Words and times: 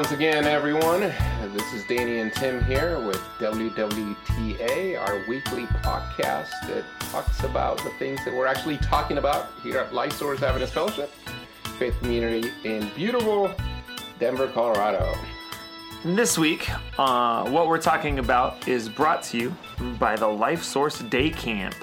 once 0.00 0.12
again, 0.12 0.46
everyone. 0.46 1.00
This 1.52 1.74
is 1.74 1.84
Danny 1.86 2.20
and 2.20 2.32
Tim 2.32 2.64
here 2.64 2.98
with 3.06 3.20
WWTA, 3.38 4.98
our 4.98 5.22
weekly 5.28 5.64
podcast 5.66 6.48
that 6.68 6.84
talks 7.00 7.44
about 7.44 7.76
the 7.84 7.90
things 7.98 8.24
that 8.24 8.32
we're 8.32 8.46
actually 8.46 8.78
talking 8.78 9.18
about 9.18 9.50
here 9.62 9.76
at 9.76 9.92
Life 9.92 10.14
Source 10.14 10.42
Adventist 10.42 10.72
Fellowship, 10.72 11.10
faith 11.78 11.94
community 11.98 12.50
in 12.64 12.88
beautiful 12.96 13.54
Denver, 14.18 14.48
Colorado. 14.48 15.14
This 16.02 16.38
week, 16.38 16.70
uh, 16.98 17.50
what 17.50 17.68
we're 17.68 17.76
talking 17.76 18.20
about 18.20 18.66
is 18.66 18.88
brought 18.88 19.22
to 19.24 19.36
you 19.36 19.56
by 19.98 20.16
the 20.16 20.28
Life 20.28 20.62
Source 20.62 21.00
Day 21.00 21.28
Camp. 21.28 21.74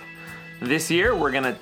This 0.59 0.89
year, 0.89 1.15
we're 1.15 1.29
going 1.29 1.43
to 1.43 1.55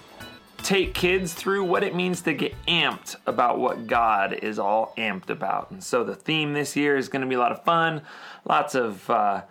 take 0.66 0.94
kids 0.94 1.34
through 1.34 1.64
what 1.64 1.84
it 1.84 1.96
means 1.96 2.22
to 2.24 2.34
get 2.34 2.54
amped 2.68 3.16
about 3.26 3.60
what 3.60 3.88
God 3.88 4.34
is 4.34 4.60
all 4.60 4.94
amped 4.98 5.30
about. 5.30 5.72
And 5.72 5.84
so 5.84 6.04
the 6.04 6.16
theme 6.16 6.54
this 6.54 6.76
year 6.76 6.98
is 6.98 7.08
going 7.08 7.22
to 7.22 7.28
be 7.28 7.36
a 7.36 7.40
lot 7.40 7.52
of 7.52 7.64
fun, 7.64 8.02
lots 8.44 8.76
of 8.76 9.10
uh, 9.10 9.44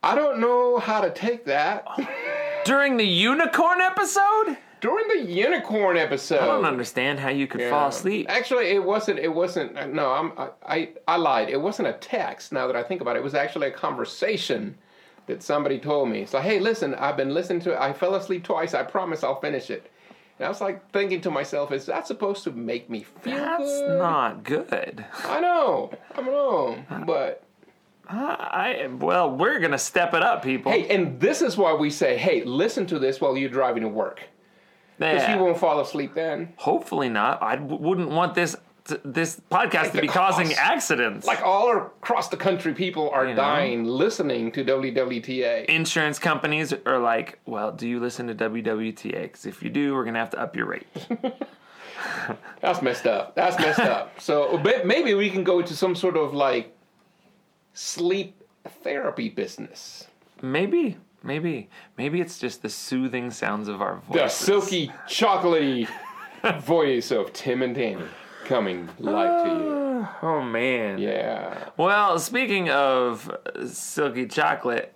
I 0.01 0.16
don't 0.16 0.39
know 0.39 0.79
how 0.79 1.01
to 1.01 1.11
take 1.11 1.45
that. 1.45 1.85
During 2.66 2.97
the 2.97 3.05
unicorn 3.05 3.81
episode? 3.81 4.57
During 4.81 5.07
the 5.09 5.31
unicorn 5.31 5.95
episode, 5.95 6.39
I 6.39 6.47
don't 6.47 6.66
understand 6.66 7.19
how 7.19 7.29
you 7.29 7.45
could 7.45 7.69
fall 7.69 7.89
asleep. 7.89 8.25
Actually, 8.29 8.69
it 8.69 8.83
wasn't. 8.83 9.19
It 9.19 9.33
wasn't. 9.33 9.94
No, 9.94 10.11
I'm. 10.11 10.33
I, 10.38 10.50
I 10.66 10.89
I 11.07 11.16
lied. 11.17 11.50
It 11.50 11.61
wasn't 11.61 11.89
a 11.89 11.94
text. 11.94 12.51
Now 12.51 12.66
that 12.66 12.75
I 12.75 12.81
think 12.81 13.00
about 13.00 13.16
it, 13.16 13.19
it 13.19 13.23
was 13.23 13.35
actually 13.35 13.67
a 13.67 13.72
conversation 13.72 14.75
that 15.28 15.41
somebody 15.44 15.79
told 15.79 16.09
me. 16.09 16.22
It's 16.22 16.34
like, 16.34 16.44
hey, 16.44 16.59
listen, 16.59 16.95
I've 16.95 17.17
been 17.17 17.34
listening 17.34 17.61
to 17.61 17.73
it. 17.73 17.79
I 17.79 17.94
fell 17.94 18.16
asleep 18.16 18.44
twice. 18.44 18.73
I 18.73 18.84
promise 18.84 19.23
I'll 19.23 19.39
finish 19.39 19.69
it. 19.69 19.89
And 20.39 20.45
I 20.45 20.50
was 20.50 20.61
like 20.61 20.91
thinking 20.91 21.22
to 21.22 21.31
myself, 21.31 21.72
is 21.72 21.85
that 21.85 22.07
supposed 22.07 22.44
to 22.45 22.51
make 22.51 22.89
me 22.89 23.03
feel 23.22 23.38
That's 23.38 23.63
good? 23.63 24.00
not 24.00 24.44
good. 24.44 25.06
I 25.25 25.39
know. 25.39 25.91
I 26.16 26.22
know. 26.22 26.83
But 27.06 27.44
I 28.09 28.89
well, 29.00 29.31
we're 29.31 29.59
gonna 29.59 29.78
step 29.78 30.13
it 30.13 30.22
up, 30.22 30.44
people. 30.44 30.72
hey, 30.72 30.94
and 30.94 31.19
this 31.19 31.41
is 31.41 31.56
why 31.56 31.73
we 31.73 31.89
say, 31.89 32.17
hey, 32.17 32.44
listen 32.44 32.85
to 32.88 33.00
this 33.00 33.22
while 33.22 33.38
you're 33.38 33.50
driving 33.50 33.83
to 33.83 33.89
work, 33.89 34.22
because 34.97 35.22
Yeah. 35.23 35.38
you 35.38 35.41
won't 35.44 35.57
fall 35.57 35.79
asleep 35.79 36.13
then. 36.13 36.51
Hopefully 36.57 37.07
not. 37.09 37.41
I 37.41 37.56
wouldn't 37.56 38.09
want 38.09 38.35
this 38.35 38.57
t- 38.85 38.97
this 39.03 39.41
podcast 39.51 39.91
to 39.91 40.01
be 40.01 40.07
causing 40.07 40.53
accidents. 40.53 41.25
Like 41.25 41.41
all 41.41 41.71
across 41.75 42.29
the 42.29 42.38
country, 42.38 42.73
people 42.73 43.09
are 43.09 43.25
know? 43.27 43.35
dying 43.35 43.85
listening 43.85 44.51
to 44.53 44.63
WWTA. 44.63 45.66
insurance 45.66 46.19
companies 46.19 46.73
are 46.85 46.99
like, 46.99 47.39
well, 47.45 47.71
do 47.71 47.88
you 47.88 47.99
listen 47.99 48.27
to 48.27 48.35
WWTA? 48.35 49.23
Because 49.23 49.45
if 49.45 49.63
you 49.63 49.69
do, 49.69 49.94
we're 49.94 50.05
gonna 50.05 50.19
have 50.19 50.31
to 50.31 50.39
up 50.39 50.55
your 50.55 50.67
rate. 50.67 50.88
That's 52.61 52.81
messed 52.81 53.07
up. 53.07 53.35
That's 53.35 53.57
messed 53.59 53.79
up. 53.79 54.19
So 54.19 54.57
but 54.57 54.85
maybe 54.85 55.13
we 55.13 55.29
can 55.29 55.44
go 55.44 55.61
to 55.61 55.75
some 55.75 55.95
sort 55.95 56.17
of 56.17 56.33
like 56.33 56.75
sleep 57.73 58.41
therapy 58.81 59.29
business. 59.29 60.07
maybe, 60.41 60.97
maybe, 61.21 61.69
maybe 61.97 62.21
it's 62.21 62.39
just 62.39 62.61
the 62.61 62.69
soothing 62.69 63.31
sounds 63.31 63.67
of 63.67 63.81
our 63.81 63.97
voice. 63.97 64.17
The 64.17 64.27
silky, 64.27 64.88
chocolatey 65.07 65.88
voice 66.61 67.11
of 67.11 67.33
Tim 67.33 67.61
and 67.61 67.73
Danny 67.75 68.05
coming 68.45 68.89
live 68.99 69.45
to 69.45 69.49
you. 69.49 70.07
Oh 70.21 70.41
man. 70.41 70.97
Yeah. 70.97 71.69
Well, 71.77 72.19
speaking 72.19 72.69
of 72.69 73.29
silky 73.67 74.25
chocolate, 74.27 74.95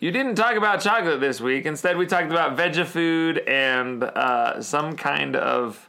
you 0.00 0.10
didn't 0.10 0.34
talk 0.36 0.54
about 0.56 0.80
chocolate 0.80 1.20
this 1.20 1.40
week. 1.40 1.66
Instead, 1.66 1.96
we 1.96 2.06
talked 2.06 2.30
about 2.30 2.56
veggie 2.56 2.86
food 2.86 3.38
and 3.38 4.04
uh, 4.04 4.60
some 4.62 4.94
kind 4.96 5.34
of 5.36 5.88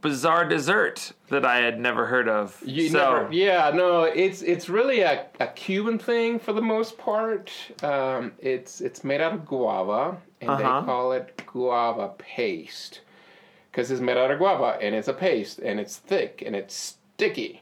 bizarre 0.00 0.46
dessert 0.46 1.12
that 1.30 1.46
I 1.46 1.56
had 1.58 1.80
never 1.80 2.04
heard 2.06 2.28
of. 2.28 2.60
You 2.64 2.90
so, 2.90 2.98
never, 2.98 3.32
yeah, 3.32 3.70
no, 3.74 4.02
it's 4.02 4.42
it's 4.42 4.68
really 4.68 5.00
a, 5.00 5.26
a 5.40 5.46
Cuban 5.46 5.98
thing 5.98 6.38
for 6.38 6.52
the 6.52 6.60
most 6.60 6.98
part. 6.98 7.50
Um, 7.82 8.32
it's 8.38 8.80
it's 8.82 9.02
made 9.02 9.20
out 9.22 9.32
of 9.32 9.46
guava, 9.46 10.18
and 10.42 10.50
Uh-huh. 10.50 10.80
they 10.80 10.86
call 10.86 11.12
it 11.12 11.42
guava 11.46 12.08
paste 12.18 13.00
because 13.74 13.90
it's 13.90 14.00
made 14.00 14.16
out 14.16 14.30
of 14.30 14.38
guava 14.38 14.78
and 14.80 14.94
it's 14.94 15.08
a 15.08 15.12
paste 15.12 15.58
and 15.58 15.80
it's 15.80 15.96
thick 15.96 16.44
and 16.46 16.54
it's 16.54 16.96
sticky, 17.16 17.60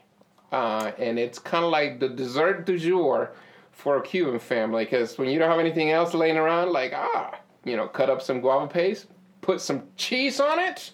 uh, 0.51 0.91
and 0.99 1.17
it's 1.17 1.39
kind 1.39 1.65
of 1.65 1.71
like 1.71 1.99
the 1.99 2.07
dessert 2.07 2.67
du 2.67 2.77
jour 2.77 3.31
for 3.71 3.97
a 3.97 4.01
Cuban 4.03 4.37
family. 4.37 4.85
Because 4.85 5.17
when 5.17 5.27
you 5.29 5.39
don't 5.39 5.49
have 5.49 5.59
anything 5.59 5.89
else 5.89 6.13
laying 6.13 6.37
around, 6.37 6.71
like 6.71 6.93
ah, 6.95 7.39
you 7.65 7.75
know, 7.75 7.87
cut 7.87 8.11
up 8.11 8.21
some 8.21 8.41
guava 8.41 8.67
paste, 8.67 9.07
put 9.41 9.59
some 9.59 9.83
cheese 9.97 10.39
on 10.39 10.59
it, 10.59 10.91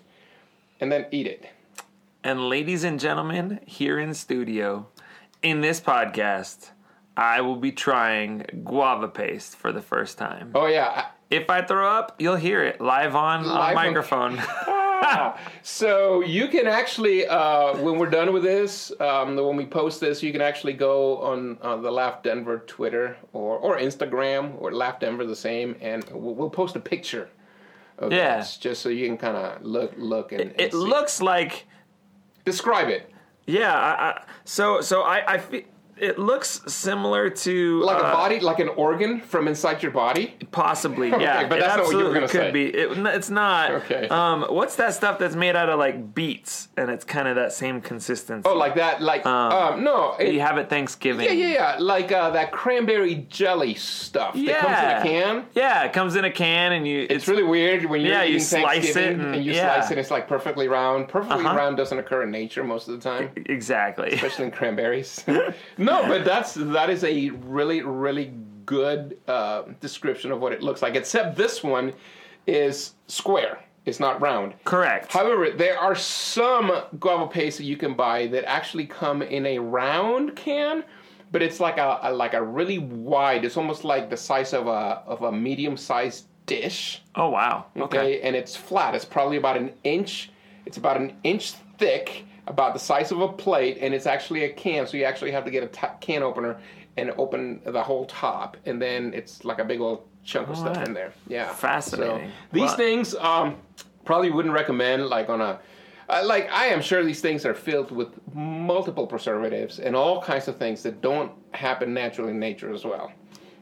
and 0.79 0.89
then 0.89 1.05
eat 1.11 1.27
it. 1.27 1.47
And 2.23 2.47
ladies 2.47 2.85
and 2.85 2.97
gentlemen, 2.97 3.59
here 3.65 3.99
in 3.99 4.13
studio, 4.13 4.87
in 5.41 5.59
this 5.59 5.81
podcast, 5.81 6.69
I 7.17 7.41
will 7.41 7.57
be 7.57 7.73
trying 7.73 8.45
guava 8.63 9.09
paste 9.09 9.57
for 9.57 9.73
the 9.73 9.81
first 9.81 10.17
time. 10.17 10.53
Oh 10.55 10.67
yeah. 10.67 11.07
If 11.29 11.49
I 11.49 11.61
throw 11.61 11.87
up, 11.91 12.15
you'll 12.19 12.37
hear 12.37 12.63
it 12.63 12.79
live 12.79 13.15
on, 13.15 13.45
Live 13.45 13.77
on 14.13 14.39
on- 14.39 14.43
so 15.63 16.21
you 16.21 16.47
can 16.47 16.67
actually, 16.67 17.27
uh, 17.27 17.77
when 17.77 17.97
we're 17.97 18.09
done 18.09 18.33
with 18.33 18.43
this, 18.43 18.91
um, 18.99 19.35
when 19.35 19.55
we 19.55 19.65
post 19.65 19.99
this, 19.99 20.21
you 20.23 20.31
can 20.31 20.41
actually 20.41 20.73
go 20.73 21.17
on 21.17 21.57
uh, 21.61 21.77
the 21.77 21.91
Laugh 21.91 22.23
Denver 22.23 22.59
Twitter 22.67 23.17
or, 23.33 23.57
or 23.57 23.77
Instagram 23.77 24.59
or 24.61 24.71
Laugh 24.71 24.99
Denver 24.99 25.25
the 25.25 25.35
same, 25.35 25.75
and 25.81 26.03
we'll, 26.11 26.35
we'll 26.35 26.49
post 26.49 26.75
a 26.75 26.79
picture 26.79 27.29
of 27.97 28.11
Yeah. 28.11 28.37
this 28.37 28.57
just 28.57 28.81
so 28.81 28.89
you 28.89 29.05
can 29.07 29.17
kind 29.17 29.35
of 29.37 29.61
look 29.63 29.93
look 29.97 30.31
and, 30.31 30.41
and 30.41 30.61
it 30.61 30.71
see. 30.71 30.77
looks 30.77 31.21
like 31.21 31.67
describe 32.45 32.87
it 32.87 33.11
yeah. 33.45 33.73
I, 33.73 34.09
I, 34.09 34.21
so 34.45 34.79
so 34.79 35.01
I 35.01 35.33
I 35.33 35.37
feel 35.39 35.63
it 36.01 36.19
looks 36.19 36.61
similar 36.67 37.29
to 37.29 37.81
like 37.81 37.97
a 38.01 38.05
uh, 38.05 38.13
body, 38.13 38.39
like 38.39 38.59
an 38.59 38.69
organ 38.69 39.19
from 39.21 39.47
inside 39.47 39.81
your 39.83 39.91
body. 39.91 40.35
Possibly, 40.51 41.09
yeah. 41.19 41.47
but 41.47 41.59
it 41.59 41.61
that's 41.61 41.77
not 41.77 41.85
what 41.85 41.91
you 41.97 42.03
were 42.05 42.13
gonna 42.13 42.27
could 42.27 42.31
say. 42.31 42.51
be. 42.51 42.65
It, 42.67 42.97
it's 43.07 43.29
not. 43.29 43.71
Okay. 43.71 44.07
Um, 44.09 44.43
what's 44.49 44.75
that 44.77 44.93
stuff 44.93 45.19
that's 45.19 45.35
made 45.35 45.55
out 45.55 45.69
of 45.69 45.79
like 45.79 46.13
beets 46.13 46.69
and 46.77 46.89
it's 46.89 47.03
kind 47.05 47.27
of 47.27 47.35
that 47.35 47.51
same 47.53 47.81
consistency? 47.81 48.49
Oh, 48.49 48.55
like 48.55 48.75
that, 48.75 49.01
like 49.01 49.25
um, 49.25 49.83
no, 49.83 50.15
it, 50.19 50.33
you 50.33 50.39
have 50.41 50.57
at 50.57 50.69
Thanksgiving. 50.69 51.25
yeah, 51.25 51.31
yeah, 51.31 51.47
yeah, 51.53 51.75
like 51.79 52.11
uh, 52.11 52.29
that 52.31 52.51
cranberry 52.51 53.25
jelly 53.29 53.73
stuff 53.75 54.33
that 54.33 54.39
Yeah. 54.39 54.61
comes 54.61 54.77
in 54.79 54.89
a 54.89 55.21
can. 55.23 55.45
Yeah, 55.55 55.83
it 55.83 55.93
comes 55.93 56.15
in 56.15 56.25
a 56.25 56.31
can 56.31 56.71
and 56.73 56.87
you. 56.87 57.05
It's 57.09 57.27
really 57.27 57.43
weird 57.43 57.85
when 57.85 58.01
you're 58.01 58.11
Yeah, 58.11 58.23
you 58.23 58.35
eating 58.35 58.39
slice 58.45 58.89
it 58.89 58.93
Thanksgiving 58.93 59.33
and- 59.35 59.43
you 59.45 59.53
yeah. 59.53 59.79
slice 59.79 59.91
it. 59.91 59.97
It's 59.97 60.11
like 60.11 60.27
perfectly 60.27 60.67
round. 60.67 61.07
Perfectly 61.07 61.45
Uh-huh. 61.45 61.55
round 61.57 61.77
doesn't 61.77 61.97
occur 61.97 62.23
in 62.23 62.31
nature 62.31 62.63
most 62.63 62.87
of 62.87 62.93
the 62.95 63.09
time, 63.09 63.31
exactly. 63.47 64.11
especially 64.11 64.45
in 64.45 64.51
cranberries. 64.59 65.23
no, 65.77 65.88
no, 65.89 66.07
but 66.07 66.25
that's 66.25 66.53
that 66.53 66.89
is 66.89 67.03
a 67.03 67.29
really 67.29 67.81
really 67.81 68.33
good 68.65 69.17
uh, 69.27 69.63
description 69.79 70.31
of 70.31 70.39
what 70.39 70.53
it 70.53 70.61
looks 70.61 70.81
like. 70.81 70.95
Except 70.95 71.35
this 71.35 71.63
one 71.63 71.93
is 72.45 72.93
square. 73.07 73.59
It's 73.85 73.99
not 73.99 74.21
round. 74.21 74.53
Correct. 74.65 75.11
However, 75.11 75.49
there 75.49 75.77
are 75.77 75.95
some 75.95 76.71
guava 76.99 77.27
paste 77.27 77.57
that 77.57 77.63
you 77.63 77.77
can 77.77 77.95
buy 77.95 78.27
that 78.27 78.45
actually 78.45 78.85
come 78.85 79.21
in 79.23 79.45
a 79.47 79.57
round 79.57 80.35
can, 80.35 80.83
but 81.31 81.41
it's 81.41 81.59
like 81.59 81.77
a, 81.77 81.99
a 82.03 82.13
like 82.13 82.33
a 82.33 82.43
really 82.43 82.77
wide. 82.77 83.45
It's 83.45 83.57
almost 83.57 83.83
like 83.83 84.09
the 84.09 84.17
size 84.17 84.53
of 84.53 84.67
a 84.67 85.01
of 85.07 85.23
a 85.23 85.31
medium 85.31 85.75
sized 85.75 86.27
dish. 86.45 87.01
Oh 87.15 87.29
wow. 87.29 87.65
Okay. 87.75 87.97
Okay. 87.97 88.21
and 88.21 88.35
it's 88.35 88.55
flat. 88.55 88.93
It's 88.93 89.05
probably 89.05 89.37
about 89.37 89.57
an 89.57 89.71
inch. 89.83 90.29
It's 90.65 90.77
about 90.77 90.97
an 90.97 91.15
inch 91.23 91.53
thick, 91.79 92.25
about 92.49 92.73
the 92.73 92.79
size 92.79 93.11
of 93.11 93.21
a 93.21 93.27
plate, 93.31 93.77
and 93.79 93.93
it's 93.93 94.05
actually 94.07 94.43
a 94.43 94.49
can. 94.49 94.85
So 94.87 94.97
you 94.97 95.05
actually 95.05 95.31
have 95.31 95.45
to 95.45 95.51
get 95.51 95.63
a 95.63 95.67
t- 95.67 95.87
can 96.01 96.23
opener 96.23 96.59
and 96.97 97.11
open 97.17 97.61
the 97.65 97.81
whole 97.81 98.05
top, 98.05 98.57
and 98.65 98.81
then 98.81 99.13
it's 99.13 99.45
like 99.45 99.59
a 99.59 99.63
big 99.65 99.79
old 99.79 100.03
chunk 100.23 100.49
of 100.49 100.57
stuff 100.57 100.69
Alright. 100.69 100.87
in 100.87 100.93
there. 100.93 101.13
Yeah, 101.27 101.47
Fascinating. 101.53 102.27
So 102.29 102.33
these 102.51 102.61
Well- 102.63 102.75
things, 102.75 103.15
um, 103.15 103.55
probably 104.03 104.31
wouldn't 104.31 104.53
recommend 104.53 105.07
like 105.07 105.29
on 105.29 105.39
a. 105.39 105.59
Uh, 106.09 106.23
like 106.25 106.49
I 106.51 106.65
am 106.65 106.81
sure 106.81 107.03
these 107.03 107.21
things 107.21 107.45
are 107.45 107.53
filled 107.53 107.91
with 107.91 108.09
multiple 108.33 109.05
preservatives 109.05 109.77
and 109.79 109.95
all 109.95 110.19
kinds 110.19 110.47
of 110.47 110.57
things 110.57 110.81
that 110.81 111.01
don't 111.01 111.31
happen 111.51 111.93
naturally 111.93 112.31
in 112.31 112.39
nature 112.39 112.73
as 112.73 112.83
well. 112.83 113.11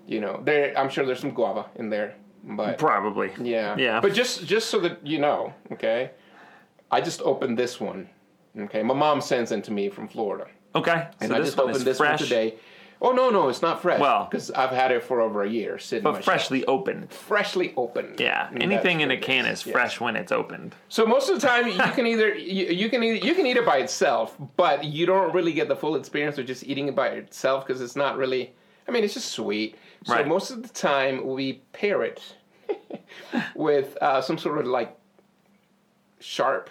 You 0.08 0.22
know, 0.22 0.40
there 0.46 0.74
I'm 0.80 0.88
sure 0.90 1.06
there's 1.06 1.20
some 1.20 1.32
guava 1.34 1.66
in 1.76 1.90
there, 1.90 2.16
but 2.46 2.78
Probably. 2.78 3.32
yeah. 3.42 3.76
Yeah. 3.78 4.00
But 4.00 4.14
just 4.14 4.46
just 4.46 4.70
so 4.70 4.80
that 4.80 5.06
you 5.06 5.20
know, 5.20 5.54
okay, 5.74 6.12
I 6.90 7.02
just 7.02 7.22
opened 7.24 7.60
this 7.60 7.82
one. 7.82 8.08
Okay, 8.58 8.84
my 8.84 8.94
mom 8.94 9.22
sends 9.22 9.50
them 9.50 9.62
to 9.64 9.72
me 9.72 9.90
from 9.90 10.08
Florida, 10.08 10.48
Okay. 10.76 11.08
and 11.22 11.30
so 11.30 11.36
I 11.36 11.40
just 11.40 11.58
opened 11.60 11.82
this 11.86 11.98
fresh, 11.98 12.20
one 12.22 12.28
today. 12.30 12.56
Oh 13.00 13.12
no, 13.12 13.30
no, 13.30 13.48
it's 13.50 13.62
not 13.62 13.80
fresh. 13.84 14.00
Well- 14.00 14.28
because 14.30 14.50
I've 14.50 14.72
had 14.72 14.92
it 14.92 15.04
for 15.04 15.22
over 15.22 15.44
a 15.44 15.48
year, 15.50 15.78
sitting 15.78 16.04
but 16.04 16.14
shelf. 16.14 16.26
freshly 16.26 16.66
opened. 16.66 17.12
freshly 17.12 17.72
opened. 17.78 18.20
Yeah. 18.20 18.48
And 18.52 18.64
Anything 18.64 19.02
in 19.02 19.12
a 19.12 19.18
can 19.18 19.46
is. 19.46 19.60
is 19.60 19.66
Yes. 19.68 19.74
fresh 19.74 20.00
when 20.02 20.16
it's 20.16 20.32
opened. 20.32 20.74
So 20.90 21.06
most 21.06 21.30
of 21.30 21.40
the 21.40 21.48
time, 21.48 21.68
you 21.68 21.78
can 21.94 22.08
either 22.08 22.34
you, 22.34 22.66
you 22.68 22.90
can 22.90 23.04
either, 23.04 23.24
you 23.24 23.36
can 23.36 23.46
eat 23.46 23.58
it 23.58 23.66
by 23.68 23.78
itself, 23.78 24.36
but 24.56 24.84
you 24.84 25.06
don't 25.06 25.32
really 25.36 25.54
get 25.54 25.68
the 25.68 25.76
full 25.76 25.96
experience 25.96 26.40
of 26.40 26.48
just 26.48 26.64
eating 26.64 26.88
it 26.88 26.96
by 26.96 27.10
itself 27.10 27.68
because 27.68 27.82
it's 27.82 27.96
not 27.96 28.18
really. 28.18 28.54
I 28.88 28.92
mean, 28.92 29.04
it's 29.04 29.14
just 29.14 29.30
sweet. 29.32 29.76
So 30.06 30.14
Right. 30.16 30.28
most 30.28 30.50
of 30.50 30.64
the 30.64 30.70
time, 30.70 31.24
we 31.28 31.62
pair 31.74 32.02
it 32.02 32.20
with 33.56 33.96
uh, 34.02 34.22
some 34.22 34.40
sort 34.40 34.58
of 34.58 34.66
like 34.66 34.98
sharp 36.20 36.70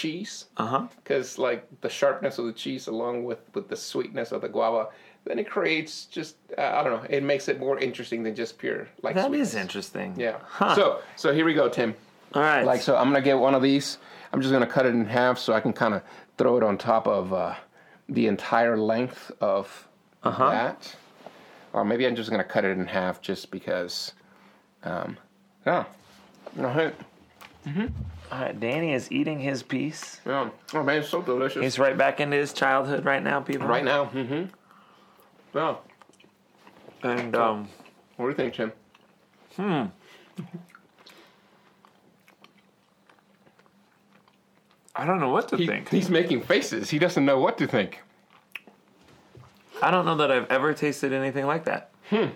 cheese 0.00 0.46
Uh 0.56 0.66
huh. 0.66 0.86
because 0.96 1.38
like 1.38 1.62
the 1.82 1.88
sharpness 1.90 2.38
of 2.38 2.46
the 2.46 2.52
cheese 2.64 2.86
along 2.88 3.24
with 3.28 3.40
with 3.54 3.68
the 3.68 3.76
sweetness 3.76 4.32
of 4.32 4.40
the 4.40 4.48
guava 4.48 4.88
then 5.26 5.38
it 5.38 5.48
creates 5.56 6.06
just 6.06 6.36
uh, 6.56 6.62
i 6.78 6.82
don't 6.82 6.92
know 6.96 7.06
it 7.18 7.22
makes 7.22 7.46
it 7.52 7.60
more 7.60 7.78
interesting 7.78 8.22
than 8.24 8.34
just 8.34 8.56
pure 8.58 8.88
like 9.02 9.14
That 9.14 9.26
sweetness. 9.28 9.48
is 9.50 9.54
interesting. 9.64 10.08
yeah 10.18 10.38
Huh. 10.58 10.74
so 10.74 10.84
so 11.16 11.26
here 11.36 11.44
we 11.44 11.54
go 11.54 11.68
tim 11.68 11.94
All 12.34 12.40
right. 12.42 12.64
like 12.64 12.80
so 12.80 12.96
i'm 12.96 13.08
gonna 13.10 13.20
get 13.32 13.38
one 13.38 13.54
of 13.54 13.62
these 13.62 13.98
i'm 14.32 14.40
just 14.40 14.52
gonna 14.52 14.66
cut 14.76 14.86
it 14.86 14.94
in 14.94 15.04
half 15.04 15.36
so 15.38 15.52
i 15.52 15.60
can 15.60 15.72
kind 15.74 15.92
of 15.94 16.02
throw 16.38 16.56
it 16.56 16.62
on 16.62 16.78
top 16.78 17.06
of 17.06 17.32
uh, 17.34 17.54
the 18.08 18.26
entire 18.34 18.76
length 18.78 19.30
of 19.40 19.86
Uh-huh. 20.24 20.48
that 20.50 20.96
or 21.74 21.84
maybe 21.84 22.06
i'm 22.06 22.16
just 22.16 22.30
gonna 22.30 22.50
cut 22.56 22.64
it 22.64 22.78
in 22.78 22.86
half 22.86 23.20
just 23.20 23.50
because 23.50 24.14
um 24.84 25.16
yeah 25.66 25.84
All 26.58 26.64
right. 26.80 26.94
All 27.66 27.88
right. 28.40 28.58
Danny 28.58 28.92
is 28.94 29.10
eating 29.12 29.38
his 29.40 29.62
piece. 29.62 30.20
yeah. 30.26 30.48
oh 30.74 30.82
man 30.82 31.00
it's 31.00 31.08
so 31.08 31.20
delicious 31.22 31.62
He's 31.62 31.78
right 31.78 31.96
back 31.96 32.20
into 32.20 32.36
his 32.36 32.52
childhood 32.52 33.04
right 33.04 33.22
now, 33.22 33.40
people. 33.40 33.66
right 33.66 33.84
now 33.84 34.06
mm-hmm 34.06 34.44
yeah 35.54 35.76
And 37.02 37.34
um, 37.36 37.68
what 38.16 38.26
do 38.26 38.30
you 38.30 38.36
think 38.36 38.54
tim 38.54 38.72
Hmm. 39.56 39.84
I 44.94 45.04
don't 45.06 45.20
know 45.20 45.28
what 45.28 45.48
to 45.48 45.56
He- 45.56 45.66
think. 45.66 45.88
He's 45.90 46.08
making 46.10 46.42
faces. 46.42 46.90
He 46.90 46.98
doesn't 46.98 47.24
know 47.24 47.38
what 47.38 47.58
to 47.58 47.66
think. 47.66 48.00
I 49.82 49.90
don't 49.90 50.04
know 50.06 50.16
that 50.16 50.30
I've 50.30 50.50
ever 50.50 50.72
tasted 50.74 51.12
anything 51.12 51.44
like 51.46 51.64
that. 51.64 51.90
Hmm. 52.08 52.28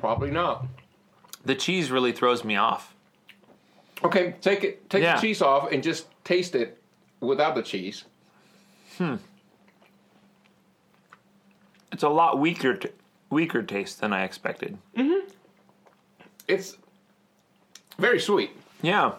Probably 0.00 0.30
not. 0.30 0.66
The 1.44 1.54
cheese 1.54 1.90
really 1.92 2.12
throws 2.12 2.42
me 2.44 2.56
off. 2.56 2.94
Okay, 4.04 4.34
take 4.40 4.62
it. 4.64 4.88
Take 4.90 5.02
Yeah. 5.02 5.16
the 5.16 5.20
cheese 5.22 5.40
off 5.42 5.72
and 5.72 5.82
just 5.82 6.06
taste 6.24 6.54
it 6.54 6.82
without 7.20 7.54
the 7.54 7.62
cheese. 7.62 8.04
Hmm. 8.98 9.16
It's 11.92 12.02
a 12.02 12.08
lot 12.08 12.38
weaker, 12.38 12.74
t- 12.76 12.90
weaker 13.30 13.62
taste 13.62 14.00
than 14.00 14.12
I 14.12 14.24
expected. 14.24 14.76
Mm-hmm. 14.96 15.28
It's 16.48 16.76
very 17.98 18.20
sweet. 18.20 18.50
Yeah, 18.82 19.12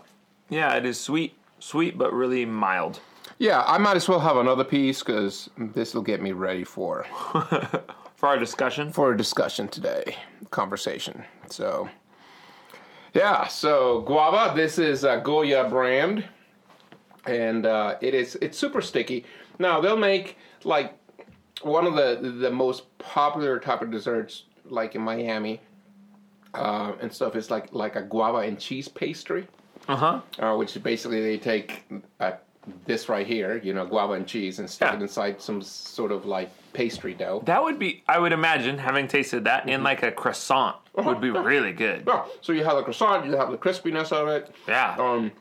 yeah, 0.49 0.75
it 0.75 0.85
is 0.85 0.99
sweet, 0.99 1.35
sweet 1.59 1.97
but 1.97 2.13
really 2.13 2.45
mild. 2.45 2.99
Yeah, 3.39 3.63
I 3.65 3.77
might 3.77 3.95
as 3.95 4.07
well 4.07 4.19
have 4.19 4.37
another 4.37 4.63
piece 4.63 4.99
because 5.01 5.49
this 5.57 5.93
will 5.93 6.01
get 6.03 6.21
me 6.21 6.31
ready 6.31 6.63
for 6.63 7.05
For 8.15 8.27
our 8.29 8.37
discussion, 8.39 8.91
for 8.91 9.11
a 9.11 9.17
discussion 9.17 9.67
today, 9.67 10.15
conversation. 10.49 11.23
So, 11.49 11.87
yeah. 13.17 13.47
So 13.47 14.01
guava. 14.01 14.53
This 14.55 14.77
is 14.77 15.03
a 15.03 15.19
Goya 15.23 15.67
brand, 15.69 16.23
and 17.25 17.65
uh, 17.65 17.95
it 18.01 18.13
is 18.13 18.35
it's 18.41 18.57
super 18.57 18.81
sticky. 18.81 19.25
Now 19.59 19.81
they'll 19.81 19.97
make 19.97 20.37
like 20.63 20.93
one 21.63 21.85
of 21.87 21.95
the 21.95 22.09
the 22.39 22.51
most 22.51 22.83
popular 22.99 23.59
type 23.59 23.81
of 23.81 23.89
desserts, 23.91 24.43
like 24.65 24.95
in 24.95 25.01
Miami, 25.01 25.59
uh, 26.53 26.93
and 27.01 27.11
stuff. 27.11 27.35
It's 27.35 27.49
like 27.49 27.73
like 27.73 27.95
a 27.95 28.01
guava 28.03 28.39
and 28.39 28.59
cheese 28.59 28.87
pastry 28.87 29.47
uh 29.87 29.95
huh. 29.95 30.21
uh, 30.39 30.55
which 30.57 30.81
basically 30.83 31.21
they 31.21 31.37
take 31.37 31.85
uh, 32.19 32.31
this 32.85 33.07
right 33.09 33.25
here, 33.25 33.61
you 33.63 33.73
know, 33.73 33.85
guava 33.85 34.13
and 34.13 34.27
cheese, 34.27 34.59
and 34.59 34.69
stick 34.69 34.87
Yeah. 34.89 34.97
it 34.97 35.01
inside 35.01 35.41
some 35.41 35.61
sort 35.61 36.11
of 36.11 36.25
like 36.25 36.49
pastry 36.77 37.15
dough. 37.15 37.41
That 37.45 37.63
would 37.63 37.79
be, 37.79 38.03
I 38.07 38.19
would 38.19 38.31
imagine, 38.31 38.77
having 38.77 39.07
tasted 39.07 39.45
that 39.45 39.67
in 39.67 39.81
like 39.81 40.03
a 40.03 40.11
croissant 40.11 40.75
would 40.93 41.19
be 41.19 41.31
really 41.31 41.73
good. 41.73 42.03
Yeah, 42.07 42.23
so 42.41 42.53
you 42.53 42.63
have 42.63 42.75
the 42.77 42.83
croissant, 42.83 43.25
you 43.25 43.35
have 43.35 43.49
the 43.49 43.57
crispiness 43.57 44.11
of 44.11 44.27
it. 44.27 44.53
Yeah, 44.67 44.95
Um, 44.99 45.31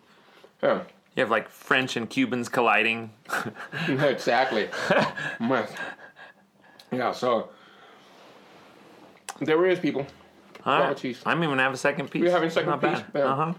yeah, 0.62 0.80
you 1.14 1.20
have 1.20 1.30
like 1.30 1.50
French 1.50 1.94
and 1.96 2.08
Cubans 2.08 2.48
colliding. 2.48 3.10
exactly. 3.88 4.68
Yes. 5.40 5.72
yeah, 6.90 7.12
so 7.12 7.50
there 9.40 9.66
is 9.66 9.78
people. 9.78 10.06
All 10.64 10.80
right. 10.80 10.96
cheese. 10.96 11.20
I'm 11.26 11.44
even 11.44 11.58
have 11.58 11.74
a 11.74 11.76
second 11.76 12.10
piece. 12.10 12.22
You're 12.22 12.30
having 12.32 12.48
second 12.50 12.70
Not 12.70 12.80
piece? 12.80 13.00
bad. 13.00 13.04
Yeah. 13.14 13.24
Uh 13.32 13.36
huh. 13.36 13.54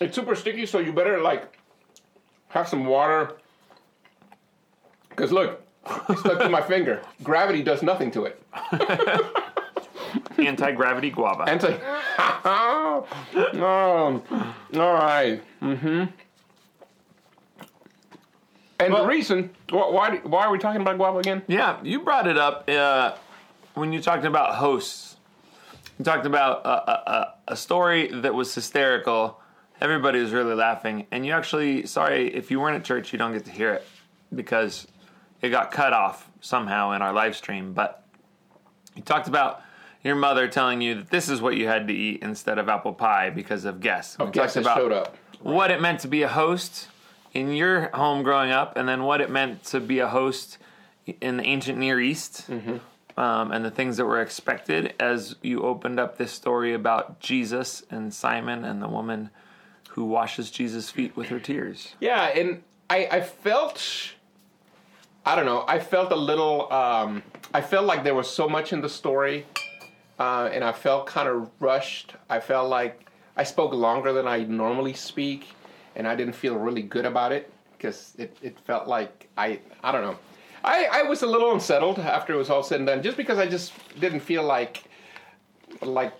It's 0.00 0.14
super 0.16 0.34
sticky, 0.34 0.64
so 0.64 0.78
you 0.78 0.92
better 0.94 1.20
like 1.20 1.58
have 2.48 2.66
some 2.68 2.86
water. 2.86 3.36
Cause 5.16 5.30
look, 5.32 5.62
it's 6.08 6.20
stuck 6.20 6.38
to 6.40 6.48
my 6.48 6.60
finger. 6.62 7.02
Gravity 7.22 7.62
does 7.62 7.82
nothing 7.82 8.10
to 8.12 8.24
it. 8.24 8.42
Anti 10.38 10.72
gravity 10.72 11.10
guava. 11.10 11.44
Anti. 11.44 11.76
oh, 12.44 13.06
all 14.74 14.94
right. 14.94 15.42
Mm-hmm. 15.60 16.04
And 18.80 18.92
Well- 18.92 19.02
the 19.02 19.08
reason 19.08 19.50
wh- 19.70 19.92
why 19.92 20.20
why 20.22 20.44
are 20.46 20.50
we 20.52 20.58
talking 20.58 20.80
about 20.80 20.96
guava 20.96 21.18
again? 21.18 21.42
Yeah, 21.48 21.78
you 21.82 22.00
brought 22.00 22.26
it 22.28 22.38
up 22.38 22.68
uh, 22.70 23.14
when 23.74 23.92
you 23.92 24.00
talked 24.00 24.24
about 24.24 24.54
hosts. 24.54 25.16
You 25.98 26.04
talked 26.04 26.26
about 26.26 26.64
a, 26.64 26.68
a, 26.68 26.94
a- 27.12 27.34
a 27.48 27.56
story 27.56 28.08
that 28.08 28.34
was 28.34 28.54
hysterical. 28.54 29.40
Everybody 29.80 30.20
was 30.20 30.32
really 30.32 30.54
laughing, 30.54 31.06
and 31.10 31.24
you 31.26 31.32
actually 31.32 31.86
sorry 31.86 32.32
if 32.34 32.50
you 32.50 32.60
weren't 32.60 32.76
at 32.76 32.84
church, 32.84 33.12
you 33.12 33.18
don't 33.18 33.32
get 33.32 33.44
to 33.46 33.50
hear 33.50 33.74
it 33.74 33.86
because 34.34 34.86
it 35.40 35.50
got 35.50 35.70
cut 35.70 35.92
off 35.92 36.28
somehow 36.40 36.92
in 36.92 37.02
our 37.02 37.12
live 37.12 37.36
stream. 37.36 37.72
But 37.72 38.04
you 38.94 39.02
talked 39.02 39.28
about 39.28 39.62
your 40.02 40.16
mother 40.16 40.48
telling 40.48 40.80
you 40.80 40.94
that 40.96 41.10
this 41.10 41.28
is 41.28 41.40
what 41.40 41.56
you 41.56 41.66
had 41.66 41.88
to 41.88 41.94
eat 41.94 42.22
instead 42.22 42.58
of 42.58 42.68
apple 42.68 42.92
pie 42.92 43.30
because 43.30 43.64
of 43.64 43.80
guests. 43.80 44.18
We 44.18 44.30
talked 44.30 44.56
about 44.56 44.76
showed 44.76 44.92
up. 44.92 45.16
what 45.40 45.70
it 45.70 45.80
meant 45.80 46.00
to 46.00 46.08
be 46.08 46.22
a 46.22 46.28
host 46.28 46.88
in 47.34 47.52
your 47.52 47.90
home 47.94 48.22
growing 48.22 48.50
up, 48.50 48.76
and 48.76 48.88
then 48.88 49.04
what 49.04 49.20
it 49.20 49.30
meant 49.30 49.64
to 49.64 49.80
be 49.80 49.98
a 49.98 50.08
host 50.08 50.58
in 51.20 51.36
the 51.36 51.44
ancient 51.44 51.78
Near 51.78 52.00
East, 52.00 52.48
um, 53.16 53.52
and 53.52 53.64
the 53.64 53.70
things 53.70 53.96
that 53.98 54.06
were 54.06 54.20
expected 54.20 54.94
as 54.98 55.36
you 55.42 55.62
opened 55.62 56.00
up 56.00 56.16
this 56.16 56.32
story 56.32 56.72
about 56.72 57.20
Jesus 57.20 57.82
and 57.90 58.12
Simon 58.14 58.64
and 58.64 58.82
the 58.82 58.88
woman 58.88 59.30
who 59.90 60.04
washes 60.04 60.50
Jesus' 60.50 60.90
feet 60.90 61.16
with 61.16 61.28
her 61.28 61.38
tears. 61.38 61.94
Yeah, 62.00 62.24
and 62.24 62.62
I 62.88 63.08
I 63.10 63.20
felt 63.20 64.14
I 65.28 65.36
don't 65.36 65.44
know. 65.44 65.62
I 65.68 65.78
felt 65.78 66.10
a 66.10 66.16
little. 66.16 66.72
Um, 66.72 67.22
I 67.52 67.60
felt 67.60 67.84
like 67.84 68.02
there 68.02 68.14
was 68.14 68.30
so 68.30 68.48
much 68.48 68.72
in 68.72 68.80
the 68.80 68.88
story, 68.88 69.44
uh, 70.18 70.48
and 70.50 70.64
I 70.64 70.72
felt 70.72 71.04
kind 71.04 71.28
of 71.28 71.50
rushed. 71.60 72.14
I 72.30 72.40
felt 72.40 72.70
like 72.70 73.10
I 73.36 73.44
spoke 73.44 73.74
longer 73.74 74.14
than 74.14 74.26
I 74.26 74.44
normally 74.44 74.94
speak, 74.94 75.48
and 75.96 76.08
I 76.08 76.16
didn't 76.16 76.32
feel 76.32 76.56
really 76.56 76.80
good 76.80 77.04
about 77.04 77.32
it 77.32 77.52
because 77.76 78.14
it, 78.16 78.38
it 78.40 78.58
felt 78.60 78.88
like 78.88 79.28
I 79.36 79.60
I 79.84 79.92
don't 79.92 80.00
know. 80.00 80.16
I, 80.64 80.86
I 80.90 81.02
was 81.02 81.22
a 81.22 81.26
little 81.26 81.52
unsettled 81.52 81.98
after 81.98 82.32
it 82.32 82.38
was 82.38 82.48
all 82.48 82.62
said 82.62 82.80
and 82.80 82.86
done, 82.86 83.02
just 83.02 83.18
because 83.18 83.36
I 83.36 83.46
just 83.46 83.74
didn't 84.00 84.20
feel 84.20 84.44
like 84.44 84.84
like 85.82 86.14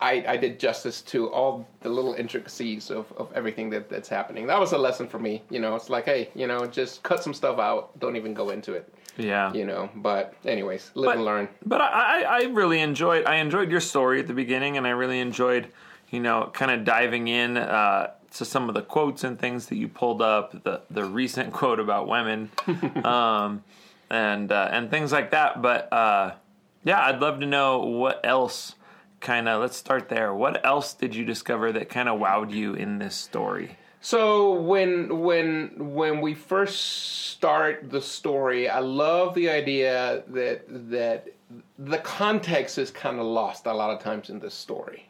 I, 0.00 0.24
I 0.28 0.36
did 0.36 0.60
justice 0.60 1.02
to 1.02 1.30
all 1.30 1.66
the 1.80 1.88
little 1.88 2.14
intricacies 2.14 2.90
of, 2.90 3.10
of 3.16 3.32
everything 3.34 3.70
that, 3.70 3.88
that's 3.88 4.08
happening. 4.08 4.46
That 4.46 4.60
was 4.60 4.72
a 4.72 4.78
lesson 4.78 5.08
for 5.08 5.18
me. 5.18 5.42
You 5.50 5.60
know, 5.60 5.74
it's 5.74 5.90
like, 5.90 6.04
hey, 6.04 6.30
you 6.34 6.46
know, 6.46 6.66
just 6.66 7.02
cut 7.02 7.22
some 7.22 7.34
stuff 7.34 7.58
out. 7.58 7.98
Don't 7.98 8.16
even 8.16 8.34
go 8.34 8.50
into 8.50 8.74
it. 8.74 8.92
Yeah. 9.16 9.52
You 9.52 9.64
know, 9.64 9.88
but 9.96 10.34
anyways, 10.44 10.90
live 10.94 11.06
but, 11.06 11.16
and 11.16 11.24
learn. 11.24 11.48
But 11.64 11.80
I, 11.80 12.22
I 12.22 12.42
really 12.44 12.80
enjoyed 12.80 13.24
I 13.24 13.36
enjoyed 13.36 13.70
your 13.70 13.80
story 13.80 14.20
at 14.20 14.26
the 14.26 14.34
beginning, 14.34 14.76
and 14.76 14.86
I 14.86 14.90
really 14.90 15.20
enjoyed, 15.20 15.68
you 16.10 16.20
know, 16.20 16.50
kind 16.52 16.70
of 16.70 16.84
diving 16.84 17.28
in 17.28 17.56
uh, 17.56 18.10
to 18.34 18.44
some 18.44 18.68
of 18.68 18.74
the 18.74 18.82
quotes 18.82 19.24
and 19.24 19.38
things 19.38 19.66
that 19.66 19.76
you 19.76 19.88
pulled 19.88 20.20
up. 20.20 20.62
The 20.64 20.82
the 20.90 21.04
recent 21.04 21.52
quote 21.54 21.80
about 21.80 22.08
women, 22.08 22.50
um, 23.04 23.64
and 24.10 24.52
uh, 24.52 24.68
and 24.70 24.90
things 24.90 25.12
like 25.12 25.30
that. 25.30 25.62
But 25.62 25.90
uh, 25.92 26.34
yeah, 26.84 27.00
I'd 27.00 27.20
love 27.20 27.40
to 27.40 27.46
know 27.46 27.78
what 27.78 28.20
else. 28.24 28.74
Kind 29.20 29.48
of, 29.48 29.60
let's 29.60 29.76
start 29.76 30.08
there. 30.08 30.34
What 30.34 30.64
else 30.64 30.94
did 30.94 31.14
you 31.14 31.24
discover 31.24 31.72
that 31.72 31.88
kind 31.88 32.08
of 32.08 32.20
wowed 32.20 32.52
you 32.52 32.74
in 32.74 32.98
this 32.98 33.14
story? 33.14 33.76
So 34.00 34.52
when 34.52 35.22
when 35.22 35.72
when 35.94 36.20
we 36.20 36.34
first 36.34 37.30
start 37.32 37.90
the 37.90 38.00
story, 38.00 38.68
I 38.68 38.78
love 38.78 39.34
the 39.34 39.50
idea 39.50 40.22
that 40.28 40.64
that 40.90 41.26
the 41.78 41.98
context 41.98 42.78
is 42.78 42.90
kind 42.90 43.18
of 43.18 43.26
lost 43.26 43.66
a 43.66 43.72
lot 43.72 43.90
of 43.90 44.00
times 44.00 44.30
in 44.30 44.38
this 44.38 44.54
story. 44.54 45.05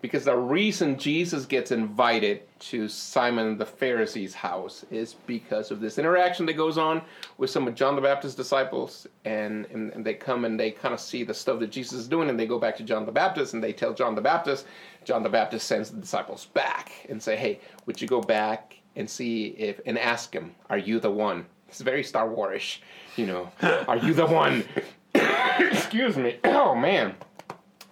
Because 0.00 0.24
the 0.24 0.36
reason 0.36 0.98
Jesus 0.98 1.44
gets 1.44 1.72
invited 1.72 2.42
to 2.60 2.88
Simon 2.88 3.58
the 3.58 3.66
Pharisee's 3.66 4.32
house 4.32 4.84
is 4.90 5.14
because 5.26 5.70
of 5.70 5.80
this 5.80 5.98
interaction 5.98 6.46
that 6.46 6.54
goes 6.54 6.78
on 6.78 7.02
with 7.36 7.50
some 7.50 7.68
of 7.68 7.74
John 7.74 7.96
the 7.96 8.02
Baptist's 8.02 8.36
disciples, 8.36 9.06
and, 9.26 9.66
and, 9.66 9.92
and 9.92 10.04
they 10.04 10.14
come 10.14 10.46
and 10.46 10.58
they 10.58 10.70
kind 10.70 10.94
of 10.94 11.00
see 11.00 11.22
the 11.22 11.34
stuff 11.34 11.60
that 11.60 11.70
Jesus 11.70 11.98
is 11.98 12.08
doing, 12.08 12.30
and 12.30 12.40
they 12.40 12.46
go 12.46 12.58
back 12.58 12.76
to 12.78 12.82
John 12.82 13.04
the 13.04 13.12
Baptist 13.12 13.52
and 13.52 13.62
they 13.62 13.74
tell 13.74 13.92
John 13.92 14.14
the 14.14 14.22
Baptist. 14.22 14.66
John 15.04 15.22
the 15.22 15.28
Baptist 15.28 15.66
sends 15.66 15.90
the 15.90 16.00
disciples 16.00 16.46
back 16.46 16.92
and 17.10 17.22
say, 17.22 17.36
"Hey, 17.36 17.60
would 17.84 18.00
you 18.00 18.08
go 18.08 18.22
back 18.22 18.78
and 18.96 19.08
see 19.08 19.48
if 19.58 19.80
and 19.84 19.98
ask 19.98 20.32
him, 20.34 20.54
are 20.70 20.78
you 20.78 20.98
the 20.98 21.10
one?" 21.10 21.44
It's 21.68 21.80
very 21.82 22.02
Star 22.02 22.28
Warish, 22.28 22.78
you 23.16 23.26
know. 23.26 23.50
are 23.62 23.98
you 23.98 24.12
the 24.14 24.26
one? 24.26 24.64
Excuse 25.14 26.16
me. 26.16 26.38
Oh 26.44 26.74
man. 26.74 27.14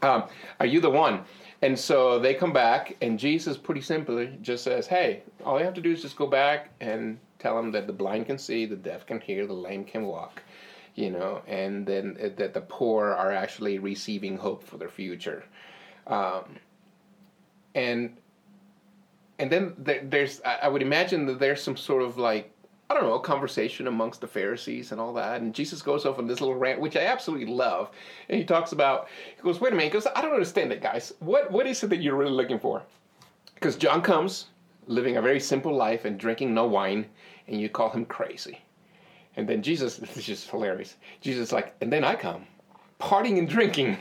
Um, 0.02 0.24
are 0.60 0.66
you 0.66 0.80
the 0.80 0.90
one? 0.90 1.24
And 1.60 1.78
so 1.78 2.18
they 2.18 2.34
come 2.34 2.52
back, 2.52 2.96
and 3.00 3.18
Jesus 3.18 3.56
pretty 3.56 3.80
simply 3.80 4.38
just 4.42 4.62
says, 4.62 4.86
Hey, 4.86 5.22
all 5.44 5.58
you 5.58 5.64
have 5.64 5.74
to 5.74 5.80
do 5.80 5.92
is 5.92 6.02
just 6.02 6.16
go 6.16 6.26
back 6.26 6.70
and 6.80 7.18
tell 7.38 7.56
them 7.56 7.72
that 7.72 7.86
the 7.86 7.92
blind 7.92 8.26
can 8.26 8.38
see, 8.38 8.64
the 8.64 8.76
deaf 8.76 9.06
can 9.06 9.20
hear, 9.20 9.46
the 9.46 9.52
lame 9.52 9.84
can 9.84 10.06
walk, 10.06 10.42
you 10.94 11.10
know, 11.10 11.42
and 11.48 11.86
then 11.86 12.16
uh, 12.22 12.28
that 12.36 12.54
the 12.54 12.60
poor 12.60 13.06
are 13.12 13.32
actually 13.32 13.78
receiving 13.78 14.36
hope 14.36 14.62
for 14.62 14.76
their 14.76 14.88
future. 14.88 15.44
Um, 16.06 16.56
and 17.74 18.16
and 19.40 19.50
then 19.52 19.74
there, 19.78 20.02
there's, 20.02 20.40
I 20.42 20.66
would 20.66 20.82
imagine 20.82 21.26
that 21.26 21.38
there's 21.38 21.62
some 21.62 21.76
sort 21.76 22.02
of 22.02 22.18
like 22.18 22.52
I 22.90 22.94
don't 22.94 23.02
know, 23.02 23.14
a 23.14 23.20
conversation 23.20 23.86
amongst 23.86 24.22
the 24.22 24.26
Pharisees 24.26 24.92
and 24.92 25.00
all 25.00 25.12
that. 25.14 25.42
And 25.42 25.54
Jesus 25.54 25.82
goes 25.82 26.06
off 26.06 26.18
on 26.18 26.26
this 26.26 26.40
little 26.40 26.54
rant, 26.54 26.80
which 26.80 26.96
I 26.96 27.04
absolutely 27.04 27.52
love. 27.52 27.90
And 28.28 28.38
he 28.38 28.44
talks 28.44 28.72
about, 28.72 29.08
he 29.36 29.42
goes, 29.42 29.60
wait 29.60 29.72
a 29.72 29.76
minute, 29.76 29.92
he 29.92 29.92
goes, 29.92 30.06
I 30.16 30.22
don't 30.22 30.32
understand 30.32 30.72
it, 30.72 30.80
guys. 30.80 31.12
What 31.20 31.50
What 31.50 31.66
is 31.66 31.82
it 31.82 31.90
that 31.90 32.02
you're 32.02 32.16
really 32.16 32.30
looking 32.30 32.58
for? 32.58 32.82
Because 33.54 33.76
John 33.76 34.00
comes, 34.00 34.46
living 34.86 35.16
a 35.16 35.22
very 35.22 35.40
simple 35.40 35.74
life 35.74 36.06
and 36.06 36.18
drinking 36.18 36.54
no 36.54 36.66
wine, 36.66 37.06
and 37.46 37.60
you 37.60 37.68
call 37.68 37.90
him 37.90 38.06
crazy. 38.06 38.60
And 39.36 39.48
then 39.48 39.62
Jesus, 39.62 39.96
this 39.98 40.16
is 40.16 40.24
just 40.24 40.50
hilarious. 40.50 40.96
Jesus 41.20 41.48
is 41.48 41.52
like, 41.52 41.74
and 41.80 41.92
then 41.92 42.04
I 42.04 42.14
come, 42.14 42.46
partying 42.98 43.38
and 43.38 43.48
drinking. 43.48 43.98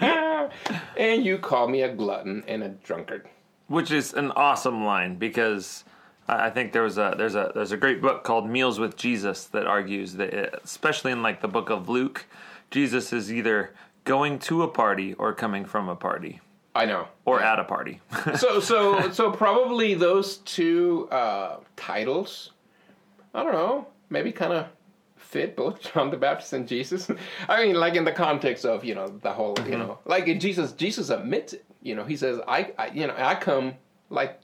and 0.00 1.24
you 1.24 1.38
call 1.38 1.68
me 1.68 1.82
a 1.82 1.92
glutton 1.92 2.44
and 2.46 2.62
a 2.62 2.68
drunkard. 2.68 3.28
Which 3.66 3.90
is 3.90 4.12
an 4.12 4.30
awesome 4.32 4.84
line 4.84 5.16
because 5.16 5.84
I 6.26 6.50
think 6.50 6.72
there 6.72 6.82
was 6.82 6.96
a 6.96 7.14
there's 7.16 7.34
a 7.34 7.52
there's 7.54 7.72
a 7.72 7.76
great 7.76 8.00
book 8.00 8.24
called 8.24 8.48
Meals 8.48 8.78
with 8.78 8.96
Jesus 8.96 9.44
that 9.46 9.66
argues 9.66 10.14
that 10.14 10.32
it, 10.32 10.60
especially 10.64 11.12
in 11.12 11.22
like 11.22 11.42
the 11.42 11.48
book 11.48 11.70
of 11.70 11.88
Luke, 11.88 12.26
Jesus 12.70 13.12
is 13.12 13.32
either 13.32 13.74
going 14.04 14.38
to 14.40 14.62
a 14.62 14.68
party 14.68 15.14
or 15.14 15.34
coming 15.34 15.64
from 15.64 15.88
a 15.88 15.96
party. 15.96 16.40
I 16.74 16.86
know. 16.86 17.08
Or 17.24 17.40
yeah. 17.40 17.52
at 17.52 17.58
a 17.58 17.64
party. 17.64 18.00
so 18.36 18.60
so 18.60 19.10
so 19.10 19.30
probably 19.30 19.94
those 19.94 20.38
two 20.38 21.08
uh, 21.10 21.58
titles, 21.76 22.52
I 23.34 23.42
don't 23.42 23.52
know, 23.52 23.86
maybe 24.10 24.32
kind 24.32 24.52
of 24.52 24.66
fit 25.16 25.56
both 25.56 25.80
John 25.92 26.10
the 26.10 26.16
Baptist 26.16 26.52
and 26.52 26.66
Jesus. 26.66 27.10
I 27.48 27.64
mean, 27.64 27.76
like 27.76 27.94
in 27.96 28.04
the 28.04 28.12
context 28.12 28.64
of 28.64 28.84
you 28.84 28.94
know 28.94 29.08
the 29.08 29.32
whole 29.32 29.54
mm-hmm. 29.56 29.72
you 29.72 29.78
know 29.78 29.98
like 30.06 30.26
in 30.26 30.40
Jesus 30.40 30.72
Jesus 30.72 31.10
admits 31.10 31.52
it. 31.52 31.64
You 31.82 31.94
know 31.94 32.04
he 32.04 32.16
says 32.16 32.40
I, 32.48 32.72
I 32.78 32.86
you 32.88 33.06
know 33.06 33.14
I 33.16 33.34
come 33.34 33.74
like 34.08 34.40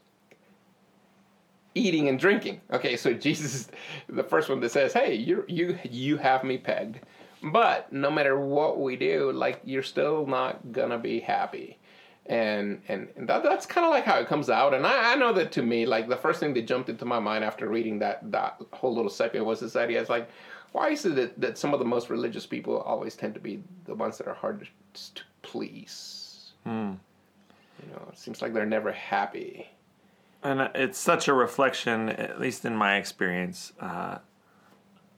eating 1.75 2.09
and 2.09 2.19
drinking. 2.19 2.61
Okay, 2.73 2.97
so 2.97 3.13
Jesus 3.29 3.55
is 3.55 3.69
the 4.09 4.25
first 4.25 4.49
one 4.49 4.61
that 4.61 4.71
says, 4.71 4.93
"Hey, 4.93 5.15
you 5.15 5.45
you 5.49 5.79
you 5.85 6.17
have 6.17 6.45
me 6.45 6.59
pegged." 6.59 7.01
But 7.43 7.91
no 7.93 8.11
matter 8.11 8.39
what 8.39 8.81
we 8.81 8.97
do, 8.97 9.33
like 9.33 9.61
you're 9.65 9.83
still 9.83 10.27
not 10.27 10.73
gonna 10.73 10.99
be 10.99 11.21
happy, 11.21 11.79
and 12.27 12.83
and, 12.89 13.09
and 13.17 13.29
that, 13.29 13.43
that's 13.43 13.67
kind 13.67 13.85
of 13.87 13.91
like 13.91 14.05
how 14.05 14.19
it 14.19 14.27
comes 14.27 14.51
out. 14.51 14.75
And 14.75 14.87
I, 14.87 15.13
I 15.13 15.17
know 15.17 15.33
that 15.33 15.53
to 15.53 15.63
me, 15.63 15.87
like 15.87 16.09
the 16.09 16.17
first 16.17 16.41
thing 16.41 16.55
that 16.55 16.67
jumped 16.67 16.89
into 16.89 17.05
my 17.05 17.19
mind 17.19 17.45
after 17.45 17.69
reading 17.69 17.99
that 18.01 18.31
that 18.31 18.61
whole 18.73 18.95
little 18.95 19.11
segment 19.11 19.47
was 19.47 19.61
this 19.61 19.77
idea. 19.77 20.01
It's 20.01 20.11
like, 20.11 20.29
why 20.73 20.91
is 20.91 21.05
it 21.07 21.17
that, 21.17 21.41
that 21.41 21.59
some 21.59 21.73
of 21.73 21.79
the 21.79 21.87
most 21.87 22.11
religious 22.11 22.47
people 22.47 22.81
always 22.81 23.17
tend 23.17 23.35
to 23.35 23.41
be 23.41 23.63
the 23.87 23.95
ones 23.95 24.19
that 24.19 24.29
are 24.29 24.35
hardest 24.35 24.71
to 25.15 25.23
please? 25.43 26.53
Hmm. 26.65 26.93
You 27.83 27.93
know, 27.93 28.09
it 28.13 28.19
seems 28.19 28.43
like 28.43 28.53
they're 28.53 28.67
never 28.67 28.93
happy. 28.93 29.67
And 30.43 30.71
it's 30.75 30.99
such 30.99 31.29
a 31.29 31.35
reflection, 31.35 32.09
at 32.09 32.41
least 32.41 32.65
in 32.65 32.75
my 32.75 32.97
experience, 32.97 33.73
uh, 33.79 34.19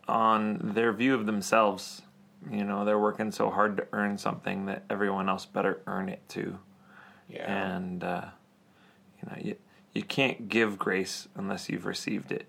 on 0.08 0.72
their 0.74 0.92
view 0.92 1.14
of 1.14 1.26
themselves. 1.26 2.02
You 2.50 2.64
know, 2.64 2.84
they're 2.84 2.98
working 2.98 3.30
so 3.30 3.50
hard 3.50 3.76
to 3.76 3.86
earn 3.92 4.18
something 4.18 4.66
that 4.66 4.84
everyone 4.90 5.28
else 5.28 5.46
better 5.46 5.80
earn 5.86 6.08
it 6.08 6.28
too. 6.28 6.58
Yeah. 7.28 7.74
And 7.76 8.02
uh, 8.02 8.24
you 9.22 9.30
know, 9.30 9.36
you 9.40 9.56
you 9.94 10.02
can't 10.02 10.48
give 10.48 10.78
grace 10.78 11.28
unless 11.36 11.68
you've 11.68 11.86
received 11.86 12.32
it. 12.32 12.46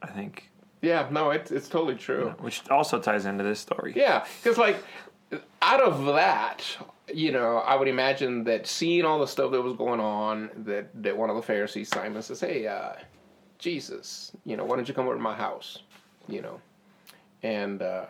I 0.00 0.08
think. 0.08 0.50
Yeah. 0.80 1.08
No, 1.10 1.30
it's 1.30 1.50
it's 1.50 1.68
totally 1.68 1.96
true. 1.96 2.18
You 2.18 2.24
know, 2.26 2.36
which 2.38 2.62
also 2.70 3.00
ties 3.00 3.26
into 3.26 3.42
this 3.42 3.58
story. 3.58 3.94
Yeah, 3.96 4.24
because 4.42 4.58
like 4.58 4.76
out 5.60 5.80
of 5.80 6.04
that, 6.06 6.64
you 7.12 7.32
know, 7.32 7.58
I 7.58 7.76
would 7.76 7.88
imagine 7.88 8.44
that 8.44 8.66
seeing 8.66 9.04
all 9.04 9.18
the 9.18 9.26
stuff 9.26 9.52
that 9.52 9.62
was 9.62 9.76
going 9.76 10.00
on, 10.00 10.50
that 10.64 10.90
that 11.02 11.16
one 11.16 11.30
of 11.30 11.36
the 11.36 11.42
Pharisees, 11.42 11.88
Simon, 11.88 12.22
says, 12.22 12.40
"Hey, 12.40 12.66
uh, 12.66 12.92
Jesus, 13.58 14.32
you 14.44 14.56
know, 14.56 14.64
why 14.64 14.76
don't 14.76 14.88
you 14.88 14.94
come 14.94 15.06
over 15.06 15.16
to 15.16 15.20
my 15.20 15.34
house, 15.34 15.78
you 16.28 16.42
know, 16.42 16.60
and 17.42 17.82
uh, 17.82 18.06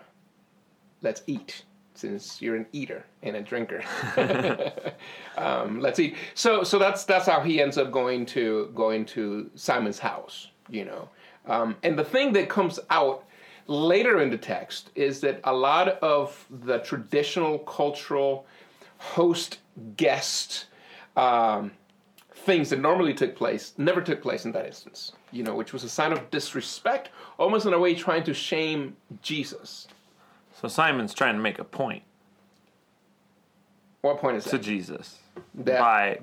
let's 1.03 1.23
eat." 1.27 1.65
Since 1.95 2.41
you're 2.41 2.57
an 2.57 2.67
eater 2.73 3.05
and 3.23 3.37
a 3.37 3.43
drinker, 3.43 3.85
um, 5.37 5.79
let's 5.79 6.01
eat. 6.01 6.17
So, 6.35 6.65
so 6.65 6.79
that's 6.79 7.05
that's 7.05 7.27
how 7.27 7.41
he 7.41 7.61
ends 7.61 7.77
up 7.77 7.93
going 7.93 8.25
to 8.27 8.73
going 8.75 9.05
to 9.07 9.51
Simon's 9.55 9.99
house, 9.99 10.49
you 10.71 10.87
know. 10.87 11.11
Um, 11.47 11.77
and 11.83 11.99
the 11.99 12.05
thing 12.05 12.33
that 12.33 12.49
comes 12.49 12.81
out 12.89 13.25
later 13.67 14.21
in 14.21 14.31
the 14.31 14.39
text 14.39 14.91
is 14.95 15.21
that 15.21 15.41
a 15.45 15.53
lot 15.53 15.89
of 16.01 16.47
the 16.65 16.79
traditional 16.79 17.59
cultural 17.61 18.47
host 19.03 19.59
guest 19.97 20.67
um, 21.17 21.73
things 22.35 22.71
that 22.71 22.81
normally 22.81 23.15
took 23.15 23.37
place 23.37 23.75
never 23.79 24.01
took 24.01 24.23
place 24.23 24.45
in 24.45 24.53
that 24.53 24.67
instance, 24.67 25.13
you 25.31 25.43
know, 25.43 25.55
which 25.55 25.73
was 25.73 25.85
a 25.85 25.89
sign 25.89 26.13
of 26.13 26.31
disrespect, 26.31 27.11
almost 27.39 27.67
in 27.67 27.75
a 27.75 27.79
way 27.79 27.95
trying 27.95 28.25
to 28.25 28.33
shame 28.33 28.97
Jesus. 29.21 29.89
So 30.61 30.69
Simon's 30.69 31.15
trying 31.15 31.35
to 31.35 31.41
make 31.41 31.59
a 31.59 31.65
point. 31.65 32.03
What 34.03 34.19
point 34.19 34.37
is 34.37 34.45
that? 34.45 34.51
to 34.51 34.59
that? 34.59 34.65
Jesus 34.65 35.19
that, 35.55 35.79
by 35.79 36.19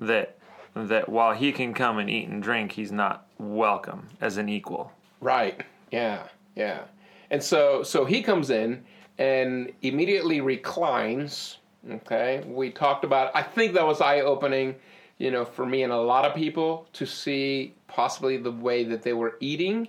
that 0.00 0.36
that 0.74 1.08
while 1.08 1.34
he 1.34 1.50
can 1.50 1.74
come 1.74 1.98
and 1.98 2.08
eat 2.08 2.28
and 2.28 2.42
drink, 2.42 2.72
he's 2.72 2.92
not 2.92 3.26
welcome 3.38 4.08
as 4.20 4.36
an 4.36 4.48
equal. 4.48 4.92
Right. 5.20 5.62
Yeah. 5.90 6.24
Yeah. 6.54 6.82
And 7.30 7.42
so 7.42 7.82
so 7.82 8.04
he 8.04 8.22
comes 8.22 8.50
in 8.50 8.84
and 9.18 9.72
immediately 9.82 10.40
reclines. 10.40 11.58
Okay. 11.90 12.42
We 12.46 12.70
talked 12.70 13.04
about 13.04 13.30
I 13.34 13.42
think 13.42 13.74
that 13.74 13.86
was 13.86 14.00
eye 14.00 14.20
opening, 14.20 14.74
you 15.18 15.30
know, 15.30 15.44
for 15.44 15.64
me 15.64 15.82
and 15.82 15.92
a 15.92 16.00
lot 16.00 16.24
of 16.24 16.34
people 16.34 16.88
to 16.94 17.06
see 17.06 17.74
possibly 17.86 18.36
the 18.36 18.50
way 18.50 18.84
that 18.84 19.02
they 19.02 19.12
were 19.12 19.36
eating. 19.40 19.88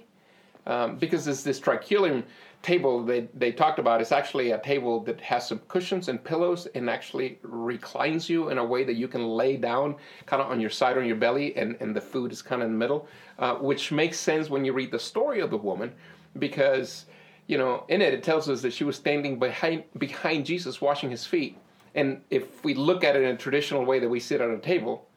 Um, 0.65 0.97
because 0.97 1.25
this 1.25 1.41
this 1.43 1.59
triclinium 1.59 2.23
table 2.61 3.03
they, 3.03 3.21
they 3.33 3.51
talked 3.51 3.79
about 3.79 4.01
is 4.01 4.11
actually 4.11 4.51
a 4.51 4.59
table 4.59 4.99
that 5.05 5.19
has 5.21 5.47
some 5.47 5.59
cushions 5.69 6.09
and 6.09 6.21
pillows 6.23 6.67
and 6.75 6.89
actually 6.89 7.39
reclines 7.41 8.29
you 8.29 8.49
in 8.49 8.57
a 8.57 8.63
way 8.63 8.83
that 8.83 8.95
you 8.95 9.07
can 9.07 9.25
lay 9.25 9.55
down 9.55 9.95
kind 10.25 10.41
of 10.41 10.51
on 10.51 10.59
your 10.59 10.69
side 10.69 10.97
or 10.97 10.99
on 10.99 11.07
your 11.07 11.15
belly 11.15 11.55
and, 11.55 11.77
and 11.79 11.95
the 11.95 12.01
food 12.01 12.33
is 12.33 12.41
kind 12.41 12.61
of 12.61 12.67
in 12.67 12.73
the 12.73 12.77
middle, 12.77 13.07
uh, 13.39 13.55
which 13.55 13.93
makes 13.93 14.19
sense 14.19 14.49
when 14.49 14.65
you 14.65 14.73
read 14.73 14.91
the 14.91 14.99
story 14.99 15.39
of 15.39 15.49
the 15.49 15.57
woman 15.57 15.91
because 16.37 17.05
you 17.47 17.57
know, 17.57 17.83
in 17.87 17.99
it, 17.99 18.13
it 18.13 18.21
tells 18.21 18.47
us 18.47 18.61
that 18.61 18.71
she 18.71 18.83
was 18.83 18.95
standing 18.95 19.39
behind 19.39 19.83
behind 19.97 20.45
Jesus, 20.45 20.79
washing 20.79 21.09
his 21.09 21.25
feet. 21.25 21.57
And 21.99 22.21
if 22.29 22.63
we 22.63 22.73
look 22.73 23.03
at 23.03 23.15
it 23.17 23.23
in 23.23 23.29
a 23.35 23.37
traditional 23.37 23.83
way 23.85 23.99
that 23.99 24.09
we 24.09 24.19
sit 24.19 24.39
at 24.41 24.49
a 24.49 24.57
table, 24.57 25.07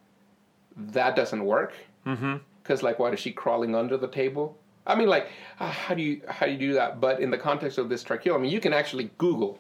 that 0.77 1.15
doesn't 1.15 1.45
work. 1.45 1.73
Mm-hmm. 2.05 2.37
Because 2.63 2.83
like, 2.83 2.99
what 2.99 3.15
is 3.15 3.21
she 3.21 3.33
crawling 3.33 3.75
under 3.75 3.97
the 3.97 4.09
table? 4.09 4.59
I 4.85 4.97
mean, 4.97 5.09
like, 5.09 5.29
uh, 5.61 5.71
how 5.71 5.95
do 5.95 6.03
you 6.03 6.23
how 6.27 6.47
do 6.47 6.53
you 6.53 6.59
do 6.59 6.73
that? 6.75 7.01
But 7.01 7.21
in 7.21 7.31
the 7.31 7.39
context 7.39 7.79
of 7.79 7.89
this 7.89 8.03
trichilium, 8.03 8.35
I 8.35 8.39
mean, 8.39 8.51
you 8.51 8.61
can 8.61 8.73
actually 8.73 9.11
Google 9.17 9.59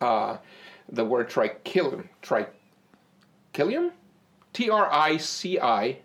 uh, 0.00 0.36
the 0.88 1.04
word 1.04 1.30
trichilium, 1.30 2.08
trichilium, 2.22 3.92
T 4.52 4.68
R 4.68 4.86
I 4.92 5.16
C 5.16 5.58
I 5.58 5.98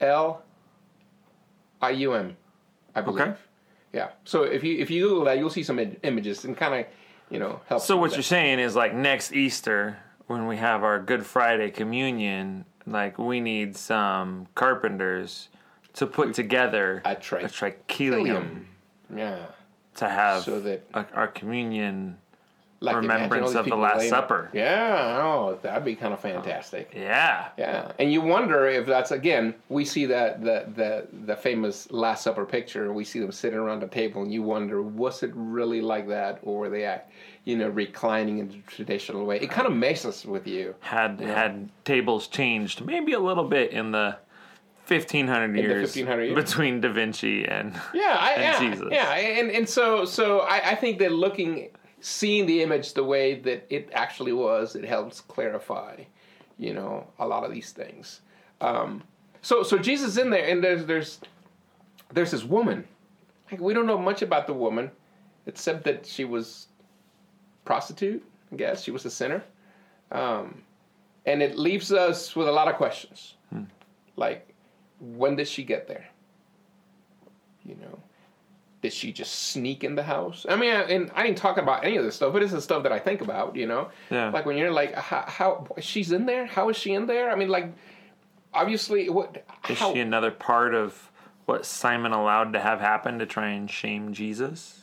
L 0.00 0.42
I 1.80 1.90
U 1.90 2.12
M, 2.12 2.36
I 2.94 3.00
believe. 3.00 3.22
Okay. 3.22 3.34
Yeah. 3.94 4.08
So 4.24 4.42
if 4.42 4.62
you 4.62 4.78
if 4.78 4.90
you 4.90 5.08
Google 5.08 5.24
that, 5.24 5.38
you'll 5.38 5.50
see 5.58 5.62
some 5.62 5.78
Im- 5.78 5.96
images 6.02 6.44
and 6.44 6.54
kind 6.56 6.74
of 6.74 6.86
you 7.34 7.40
know 7.40 7.60
help. 7.68 7.82
So 7.82 7.96
what 7.96 8.12
you're 8.12 8.22
saying 8.22 8.60
is 8.60 8.76
like 8.76 8.94
next 8.94 9.32
Easter 9.32 9.98
when 10.28 10.46
we 10.46 10.56
have 10.56 10.84
our 10.84 11.00
Good 11.00 11.26
Friday 11.26 11.70
communion, 11.70 12.64
like 12.86 13.18
we 13.18 13.40
need 13.40 13.76
some 13.76 14.46
carpenters 14.54 15.48
to 15.94 16.06
put 16.06 16.32
together 16.32 17.02
A 17.04 17.14
tri- 17.16 17.40
a 17.40 17.48
trichilium 17.48 18.66
Yeah. 19.14 19.46
to 19.96 20.08
have 20.08 20.44
So 20.44 20.60
that- 20.60 20.86
a, 20.94 21.04
our 21.12 21.26
communion. 21.26 22.18
Like 22.84 22.96
Remembrance 22.96 23.54
of 23.54 23.66
the 23.66 23.74
Last 23.76 23.98
laying- 23.98 24.10
Supper. 24.10 24.50
Yeah. 24.52 25.20
Oh, 25.22 25.58
that'd 25.62 25.84
be 25.84 25.96
kind 25.96 26.12
of 26.14 26.20
fantastic. 26.20 26.90
Oh, 26.94 26.98
yeah. 27.00 27.48
Yeah, 27.58 27.92
and 27.98 28.12
you 28.12 28.20
wonder 28.20 28.66
if 28.66 28.86
that's 28.86 29.10
again. 29.10 29.54
We 29.68 29.84
see 29.84 30.06
that 30.06 30.42
the 30.44 30.66
the 30.74 31.06
the 31.26 31.36
famous 31.36 31.90
Last 31.90 32.22
Supper 32.24 32.44
picture. 32.44 32.92
We 32.92 33.04
see 33.04 33.20
them 33.20 33.32
sitting 33.32 33.58
around 33.58 33.80
the 33.80 33.88
table, 33.88 34.22
and 34.22 34.32
you 34.32 34.42
wonder, 34.42 34.82
was 34.82 35.22
it 35.22 35.32
really 35.34 35.80
like 35.80 36.08
that, 36.08 36.38
or 36.42 36.58
were 36.60 36.68
they, 36.70 37.00
you 37.44 37.56
know, 37.56 37.68
reclining 37.68 38.38
in 38.38 38.48
the 38.48 38.58
traditional 38.66 39.24
way? 39.24 39.38
It 39.40 39.50
kind 39.50 39.66
of 39.66 39.72
messes 39.74 40.24
with 40.26 40.46
you. 40.46 40.74
Had 40.80 41.20
had 41.20 41.70
tables 41.84 42.28
changed 42.28 42.84
maybe 42.84 43.12
a 43.14 43.20
little 43.20 43.44
bit 43.48 43.72
in 43.72 43.92
the 43.92 44.16
1500 44.86 45.54
the 45.54 45.60
years 45.62 45.80
1500 45.96 46.22
years. 46.24 46.34
between 46.44 46.80
Da 46.82 46.92
Vinci 46.92 47.44
and 47.46 47.72
Yeah, 47.94 48.16
I, 48.20 48.32
And 48.32 48.42
yeah, 48.42 48.70
Jesus. 48.70 48.88
yeah, 48.92 49.14
and 49.14 49.50
and 49.50 49.66
so 49.68 50.04
so 50.04 50.40
I, 50.40 50.72
I 50.72 50.74
think 50.74 50.98
that 50.98 51.10
looking, 51.10 51.70
seeing 52.04 52.44
the 52.44 52.62
image 52.62 52.92
the 52.92 53.02
way 53.02 53.34
that 53.34 53.64
it 53.70 53.88
actually 53.94 54.34
was, 54.34 54.76
it 54.76 54.84
helps 54.84 55.22
clarify, 55.22 55.96
you 56.58 56.74
know, 56.74 57.06
a 57.18 57.26
lot 57.26 57.44
of 57.44 57.50
these 57.50 57.72
things. 57.72 58.20
Um, 58.60 59.02
so 59.40 59.62
so 59.62 59.78
Jesus 59.78 60.10
is 60.10 60.18
in 60.18 60.28
there, 60.28 60.46
and 60.46 60.62
there's 60.62 60.84
there's 60.84 61.18
there's 62.12 62.30
this 62.30 62.44
woman. 62.44 62.86
Like 63.50 63.58
we 63.58 63.72
don't 63.72 63.86
know 63.86 63.96
much 63.96 64.20
about 64.20 64.46
the 64.46 64.52
woman, 64.52 64.90
except 65.46 65.84
that 65.84 66.04
she 66.04 66.26
was 66.26 66.66
prostitute. 67.64 68.22
I 68.52 68.56
guess 68.56 68.82
she 68.82 68.90
was 68.90 69.06
a 69.06 69.10
sinner, 69.10 69.42
um, 70.12 70.60
and 71.24 71.42
it 71.42 71.58
leaves 71.58 71.90
us 71.90 72.36
with 72.36 72.48
a 72.48 72.52
lot 72.52 72.68
of 72.68 72.76
questions, 72.76 73.34
like 74.16 74.54
when 75.00 75.36
did 75.36 75.48
she 75.48 75.64
get 75.64 75.88
there? 75.88 76.06
You 77.64 77.76
know, 77.76 77.98
did 78.84 78.92
she 78.92 79.12
just 79.12 79.34
sneak 79.48 79.82
in 79.82 79.94
the 79.94 80.02
house? 80.02 80.44
I 80.46 80.56
mean, 80.56 80.70
I, 80.74 80.82
and 80.82 81.10
I 81.14 81.22
didn't 81.22 81.38
talk 81.38 81.56
about 81.56 81.86
any 81.86 81.96
of 81.96 82.04
this 82.04 82.16
stuff, 82.16 82.34
but 82.34 82.42
it's 82.42 82.52
the 82.52 82.60
stuff 82.60 82.82
that 82.82 82.92
I 82.92 82.98
think 82.98 83.22
about. 83.22 83.56
You 83.56 83.66
know, 83.66 83.88
Yeah. 84.10 84.28
like 84.28 84.44
when 84.44 84.58
you're 84.58 84.70
like, 84.70 84.94
how, 84.94 85.24
how 85.26 85.66
she's 85.80 86.12
in 86.12 86.26
there? 86.26 86.44
How 86.44 86.68
is 86.68 86.76
she 86.76 86.92
in 86.92 87.06
there? 87.06 87.30
I 87.30 87.34
mean, 87.34 87.48
like, 87.48 87.72
obviously, 88.52 89.08
what? 89.08 89.42
is 89.70 89.78
how, 89.78 89.94
she 89.94 90.00
another 90.00 90.30
part 90.30 90.74
of 90.74 91.10
what 91.46 91.64
Simon 91.64 92.12
allowed 92.12 92.52
to 92.52 92.60
have 92.60 92.80
happen 92.80 93.18
to 93.20 93.26
try 93.26 93.48
and 93.48 93.70
shame 93.70 94.12
Jesus? 94.12 94.82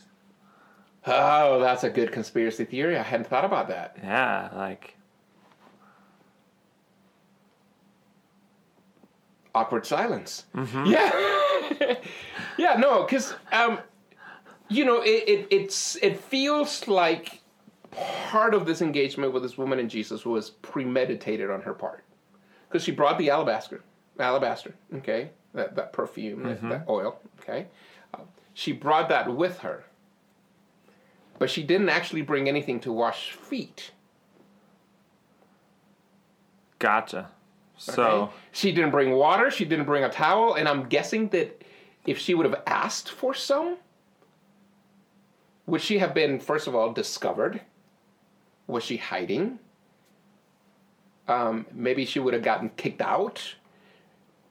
oh, 1.05 1.59
that's 1.59 1.83
a 1.83 1.89
good 1.91 2.11
conspiracy 2.11 2.65
theory. 2.65 2.97
I 2.97 3.03
hadn't 3.03 3.27
thought 3.27 3.45
about 3.45 3.67
that. 3.67 3.97
Yeah, 4.03 4.49
like 4.55 4.95
awkward 9.53 9.85
silence. 9.85 10.45
Yeah, 10.55 11.11
yeah, 12.57 12.75
no, 12.77 13.03
because 13.03 13.33
um, 13.51 13.79
you 14.71 14.85
know, 14.85 15.01
it, 15.01 15.23
it 15.27 15.47
it's 15.51 15.95
it 15.97 16.19
feels 16.19 16.87
like 16.87 17.41
part 17.91 18.53
of 18.53 18.65
this 18.65 18.81
engagement 18.81 19.33
with 19.33 19.43
this 19.43 19.57
woman 19.57 19.79
and 19.79 19.89
Jesus 19.89 20.25
was 20.25 20.51
premeditated 20.51 21.49
on 21.51 21.61
her 21.61 21.73
part, 21.73 22.03
because 22.67 22.83
she 22.83 22.91
brought 22.91 23.17
the 23.17 23.29
alabaster, 23.29 23.83
alabaster, 24.19 24.73
okay, 24.95 25.31
that 25.53 25.75
that 25.75 25.91
perfume, 25.93 26.43
that, 26.43 26.61
that 26.69 26.85
oil, 26.87 27.19
okay, 27.41 27.67
uh, 28.13 28.19
she 28.53 28.71
brought 28.71 29.09
that 29.09 29.35
with 29.35 29.59
her, 29.59 29.83
but 31.37 31.49
she 31.49 31.63
didn't 31.63 31.89
actually 31.89 32.21
bring 32.21 32.47
anything 32.47 32.79
to 32.79 32.93
wash 32.93 33.31
feet. 33.31 33.91
gotcha. 36.79 37.29
So 37.77 38.03
Okay? 38.03 38.33
she 38.51 38.71
didn't 38.71 38.91
bring 38.91 39.11
water. 39.11 39.49
She 39.51 39.65
didn't 39.65 39.85
bring 39.85 40.03
a 40.03 40.09
towel, 40.09 40.53
and 40.55 40.67
I'm 40.69 40.87
guessing 40.87 41.29
that 41.29 41.63
if 42.05 42.17
she 42.17 42.33
would 42.35 42.45
have 42.45 42.61
asked 42.67 43.09
for 43.09 43.33
some, 43.33 43.77
would 45.71 45.81
she 45.81 45.99
have 45.99 46.13
been 46.13 46.37
first 46.37 46.67
of 46.67 46.75
all 46.75 46.91
discovered? 46.91 47.61
Was 48.67 48.83
she 48.83 48.97
hiding? 48.97 49.57
Um, 51.29 51.65
maybe 51.71 52.03
she 52.05 52.19
would 52.19 52.33
have 52.33 52.43
gotten 52.43 52.69
kicked 52.75 53.01
out. 53.01 53.55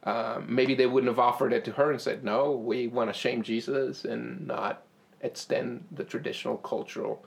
Um, 0.05 0.47
maybe 0.49 0.75
they 0.75 0.87
wouldn't 0.87 1.11
have 1.11 1.19
offered 1.19 1.53
it 1.53 1.63
to 1.67 1.73
her 1.73 1.91
and 1.91 2.01
said, 2.01 2.25
"No, 2.25 2.53
we 2.53 2.87
want 2.87 3.11
to 3.11 3.13
shame 3.13 3.43
Jesus 3.43 4.07
and 4.07 4.47
not 4.47 4.83
extend 5.21 5.85
the 5.93 6.05
traditional 6.05 6.57
cultural." 6.57 7.25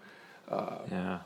yeah. 0.52 1.20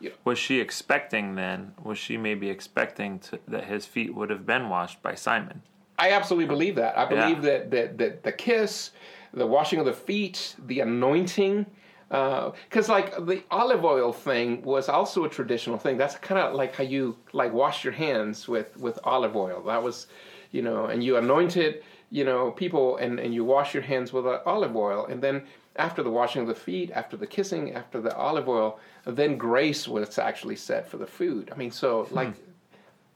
Yeah. 0.00 0.10
Was 0.24 0.38
she 0.38 0.60
expecting 0.60 1.34
then? 1.34 1.74
Was 1.82 1.98
she 1.98 2.16
maybe 2.16 2.48
expecting 2.48 3.18
to, 3.18 3.40
that 3.48 3.64
his 3.64 3.84
feet 3.84 4.14
would 4.14 4.30
have 4.30 4.46
been 4.46 4.68
washed 4.68 5.02
by 5.02 5.16
Simon? 5.16 5.62
I 5.98 6.12
absolutely 6.12 6.46
believe 6.46 6.76
that. 6.76 6.96
I 6.96 7.04
believe 7.06 7.42
Yeah. 7.44 7.50
that, 7.50 7.70
that 7.72 7.98
that 7.98 8.22
the 8.22 8.30
kiss, 8.30 8.92
the 9.34 9.48
washing 9.48 9.80
of 9.80 9.86
the 9.86 9.92
feet, 9.92 10.54
the 10.64 10.78
anointing, 10.78 11.66
because 12.08 12.88
like 12.88 13.14
the 13.26 13.42
olive 13.50 13.84
oil 13.84 14.12
thing 14.12 14.62
was 14.62 14.88
also 14.88 15.24
a 15.24 15.28
traditional 15.28 15.78
thing. 15.78 15.96
That's 15.98 16.16
kind 16.16 16.40
of 16.40 16.54
like 16.54 16.74
how 16.74 16.84
you 16.84 17.16
like 17.32 17.52
wash 17.52 17.84
your 17.84 17.92
hands 17.92 18.48
with 18.48 18.76
with 18.78 18.98
olive 19.04 19.36
oil. 19.36 19.62
That 19.66 19.82
was, 19.82 20.06
you 20.50 20.62
know, 20.62 20.86
and 20.86 21.04
you 21.04 21.16
anointed, 21.18 21.82
you 22.10 22.24
know, 22.24 22.50
people, 22.52 22.96
and 22.96 23.20
and 23.20 23.34
you 23.34 23.44
wash 23.44 23.74
your 23.74 23.82
hands 23.82 24.12
with 24.12 24.26
uh, 24.26 24.40
olive 24.46 24.74
oil, 24.76 25.06
and 25.06 25.20
then 25.22 25.42
after 25.76 26.02
the 26.02 26.10
washing 26.10 26.42
of 26.42 26.48
the 26.48 26.54
feet, 26.54 26.90
after 26.92 27.16
the 27.16 27.26
kissing, 27.26 27.74
after 27.74 28.00
the 28.00 28.16
olive 28.16 28.48
oil, 28.48 28.80
then 29.04 29.36
grace 29.36 29.86
was 29.86 30.18
actually 30.18 30.56
set 30.56 30.88
for 30.88 30.96
the 30.96 31.06
food. 31.06 31.50
I 31.52 31.56
mean, 31.56 31.70
so 31.70 32.08
like. 32.10 32.34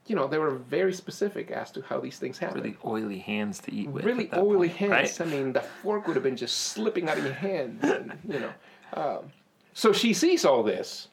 You 0.08 0.16
know, 0.16 0.26
they 0.26 0.38
were 0.38 0.50
very 0.50 0.92
specific 0.92 1.52
as 1.52 1.70
to 1.70 1.82
how 1.82 2.00
these 2.00 2.18
things 2.18 2.36
happen 2.36 2.60
Really 2.60 2.76
oily 2.84 3.18
hands 3.20 3.60
to 3.60 3.72
eat 3.72 3.88
with. 3.88 4.04
really 4.04 4.28
oily 4.34 4.68
point, 4.68 4.90
hands. 4.90 5.20
right? 5.20 5.28
I 5.28 5.30
mean, 5.30 5.52
the 5.52 5.60
fork 5.60 6.08
would 6.08 6.16
have 6.16 6.24
been 6.24 6.36
just 6.36 6.56
slipping 6.58 7.08
out 7.08 7.18
of 7.18 7.24
your 7.24 7.32
hands, 7.32 7.84
and, 7.84 8.18
you 8.28 8.40
know. 8.40 8.50
Um, 8.92 9.32
so 9.72 9.92
she 9.92 10.12
sees 10.12 10.44
all 10.44 10.62
this, 10.62 11.08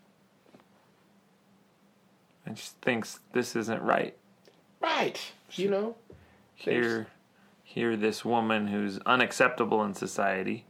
And 2.45 2.57
she 2.57 2.69
thinks 2.81 3.19
this 3.31 3.55
isn't 3.55 3.81
right. 3.81 4.15
right? 4.81 5.19
You 5.53 5.69
know, 5.69 5.95
Here, 6.55 7.07
here, 7.63 7.95
this 7.95 8.25
woman 8.25 8.67
who's 8.67 8.99
unacceptable 9.05 9.83
in 9.83 9.93
society, 9.93 10.65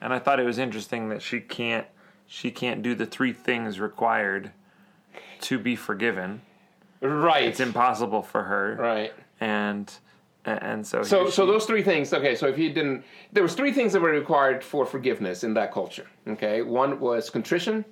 and 0.00 0.12
I 0.14 0.18
thought 0.18 0.38
it 0.38 0.44
was 0.44 0.58
interesting 0.58 1.08
that 1.08 1.22
she 1.22 1.40
can't, 1.40 1.86
she 2.26 2.50
can't 2.50 2.82
do 2.82 2.94
the 2.94 3.06
three 3.06 3.32
things 3.32 3.80
required 3.80 4.52
to 5.42 5.58
be 5.58 5.74
forgiven. 5.76 6.42
right? 7.00 7.44
It's 7.44 7.60
impossible 7.60 8.22
for 8.22 8.44
her, 8.44 8.76
right. 8.78 9.12
and 9.40 9.92
and 10.62 10.86
so 10.86 11.02
So, 11.02 11.22
here 11.24 11.30
so 11.30 11.46
those 11.46 11.66
three 11.66 11.82
things. 11.82 12.12
Okay, 12.12 12.34
so 12.34 12.46
if 12.46 12.58
you 12.58 12.72
didn't, 12.72 13.04
there 13.32 13.42
was 13.42 13.54
three 13.54 13.72
things 13.72 13.92
that 13.92 14.00
were 14.02 14.10
required 14.10 14.62
for 14.64 14.86
forgiveness 14.86 15.44
in 15.44 15.54
that 15.54 15.72
culture. 15.72 16.06
Okay, 16.26 16.62
one 16.62 16.98
was 17.00 17.30
contrition, 17.30 17.84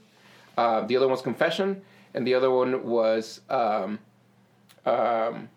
uh, 0.57 0.83
the 0.87 0.97
other 0.97 1.07
one 1.07 1.13
was 1.13 1.23
confession, 1.23 1.81
and 2.15 2.27
the 2.27 2.35
other 2.35 2.51
one 2.51 2.85
was, 2.85 3.41
um, 3.51 3.99
um, 4.87 5.49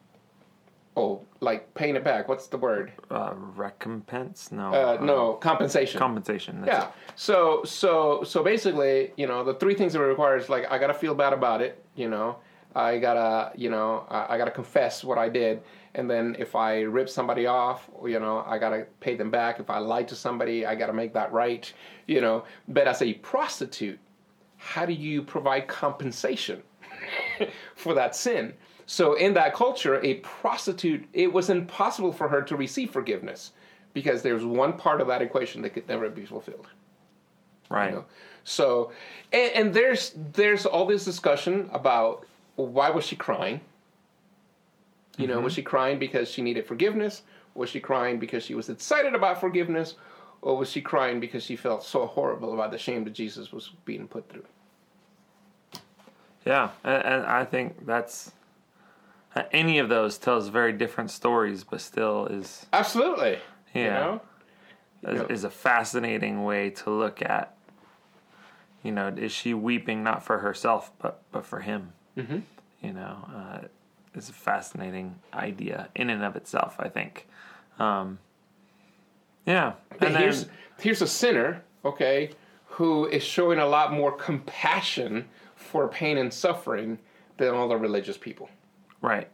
oh, 0.97 1.21
like 1.39 1.73
paying 1.73 1.95
it 1.95 2.03
back. 2.03 2.27
What's 2.27 2.47
the 2.47 2.57
word? 2.57 2.91
uh, 3.11 3.33
recompense, 3.55 4.51
no, 4.51 4.73
Uh, 4.73 4.97
uh, 4.99 5.03
no, 5.03 5.33
compensation. 5.33 5.99
compensation. 5.99 6.61
That's 6.61 6.71
Yeah. 6.85 6.91
So 7.15 7.63
so 7.63 8.23
so 8.23 8.43
basically, 8.43 9.13
you 9.17 9.27
know, 9.27 9.43
the 9.43 9.53
three 9.55 9.73
things 9.75 9.93
that 9.93 10.01
are 10.01 10.07
required 10.07 10.41
is 10.41 10.49
like 10.49 10.69
I 10.71 10.77
gotta 10.77 10.93
feel 10.93 11.15
bad 11.15 11.33
about 11.33 11.61
it. 11.61 11.83
You 11.95 12.09
know, 12.09 12.37
I 12.75 12.99
gotta 12.99 13.51
you 13.57 13.69
know 13.69 14.05
I, 14.09 14.35
I 14.35 14.37
gotta 14.37 14.51
confess 14.51 15.03
what 15.03 15.17
I 15.17 15.29
did, 15.29 15.61
and 15.95 16.09
then 16.09 16.35
if 16.39 16.55
I 16.55 16.81
rip 16.81 17.09
somebody 17.09 17.45
off, 17.45 17.89
you 18.05 18.19
know, 18.19 18.43
I 18.45 18.57
gotta 18.59 18.85
pay 18.99 19.15
them 19.15 19.31
back. 19.31 19.59
If 19.59 19.69
I 19.69 19.79
lied 19.79 20.07
to 20.09 20.15
somebody, 20.15 20.65
I 20.65 20.75
gotta 20.75 20.93
make 20.93 21.13
that 21.13 21.31
right. 21.31 21.71
You 22.07 22.21
know, 22.21 22.43
but 22.67 22.87
as 22.87 23.01
a 23.01 23.13
prostitute, 23.15 23.99
how 24.57 24.85
do 24.85 24.93
you 24.93 25.21
provide 25.21 25.67
compensation 25.67 26.61
for 27.75 27.93
that 27.93 28.15
sin? 28.15 28.53
So 28.85 29.13
in 29.13 29.35
that 29.35 29.53
culture, 29.53 30.03
a 30.03 30.15
prostitute, 30.15 31.07
it 31.13 31.31
was 31.31 31.51
impossible 31.51 32.11
for 32.11 32.27
her 32.27 32.41
to 32.41 32.55
receive 32.55 32.89
forgiveness 32.89 33.51
because 33.93 34.23
there's 34.23 34.43
one 34.43 34.73
part 34.73 34.99
of 34.99 35.07
that 35.07 35.21
equation 35.21 35.61
that 35.61 35.71
could 35.75 35.87
never 35.87 36.09
be 36.09 36.25
fulfilled. 36.25 36.67
Right. 37.69 37.91
You 37.91 37.97
know? 37.97 38.05
So, 38.43 38.91
and, 39.31 39.51
and 39.53 39.73
there's 39.73 40.13
there's 40.33 40.65
all 40.65 40.85
this 40.87 41.05
discussion 41.05 41.69
about 41.71 42.25
why 42.67 42.89
was 42.89 43.05
she 43.05 43.15
crying? 43.15 43.61
You 45.17 45.27
know, 45.27 45.41
was 45.41 45.53
she 45.53 45.61
crying 45.61 45.99
because 45.99 46.29
she 46.29 46.41
needed 46.41 46.65
forgiveness? 46.65 47.23
Was 47.53 47.69
she 47.69 47.81
crying 47.81 48.19
because 48.19 48.43
she 48.43 48.55
was 48.55 48.69
excited 48.69 49.13
about 49.13 49.39
forgiveness? 49.39 49.95
Or 50.41 50.57
was 50.57 50.69
she 50.69 50.81
crying 50.81 51.19
because 51.19 51.43
she 51.43 51.57
felt 51.57 51.83
so 51.83 52.05
horrible 52.05 52.53
about 52.53 52.71
the 52.71 52.77
shame 52.77 53.03
that 53.03 53.13
Jesus 53.13 53.51
was 53.51 53.71
being 53.83 54.07
put 54.07 54.29
through? 54.29 54.45
Yeah, 56.45 56.69
and, 56.85 57.03
and 57.03 57.25
I 57.25 57.43
think 57.43 57.85
that's 57.85 58.31
uh, 59.35 59.43
any 59.51 59.79
of 59.79 59.89
those 59.89 60.17
tells 60.17 60.47
very 60.47 60.71
different 60.71 61.11
stories, 61.11 61.65
but 61.65 61.81
still 61.81 62.27
is 62.27 62.65
Absolutely. 62.71 63.39
Yeah. 63.73 64.19
You 65.03 65.13
know? 65.13 65.23
is, 65.25 65.29
is 65.29 65.43
a 65.43 65.49
fascinating 65.49 66.43
way 66.43 66.69
to 66.69 66.89
look 66.89 67.21
at. 67.21 67.55
You 68.83 68.93
know, 68.93 69.09
is 69.09 69.33
she 69.33 69.53
weeping 69.53 70.03
not 70.03 70.23
for 70.23 70.39
herself 70.39 70.91
but 70.99 71.21
but 71.33 71.45
for 71.45 71.59
him? 71.59 71.91
Mm-hmm. 72.17 72.39
You 72.81 72.93
know, 72.93 73.17
uh, 73.35 73.59
it's 74.13 74.29
a 74.29 74.33
fascinating 74.33 75.15
idea 75.33 75.89
in 75.95 76.09
and 76.09 76.23
of 76.23 76.35
itself. 76.35 76.75
I 76.79 76.89
think. 76.89 77.27
Um, 77.79 78.19
yeah, 79.45 79.73
And 80.01 80.15
here's 80.17 80.45
then, 80.45 80.53
here's 80.79 81.01
a 81.01 81.07
sinner, 81.07 81.63
okay, 81.85 82.31
who 82.67 83.07
is 83.07 83.23
showing 83.23 83.57
a 83.59 83.65
lot 83.65 83.91
more 83.93 84.11
compassion 84.11 85.25
for 85.55 85.87
pain 85.87 86.17
and 86.17 86.31
suffering 86.33 86.99
than 87.37 87.53
all 87.53 87.67
the 87.69 87.77
religious 87.77 88.17
people. 88.17 88.49
right, 89.01 89.27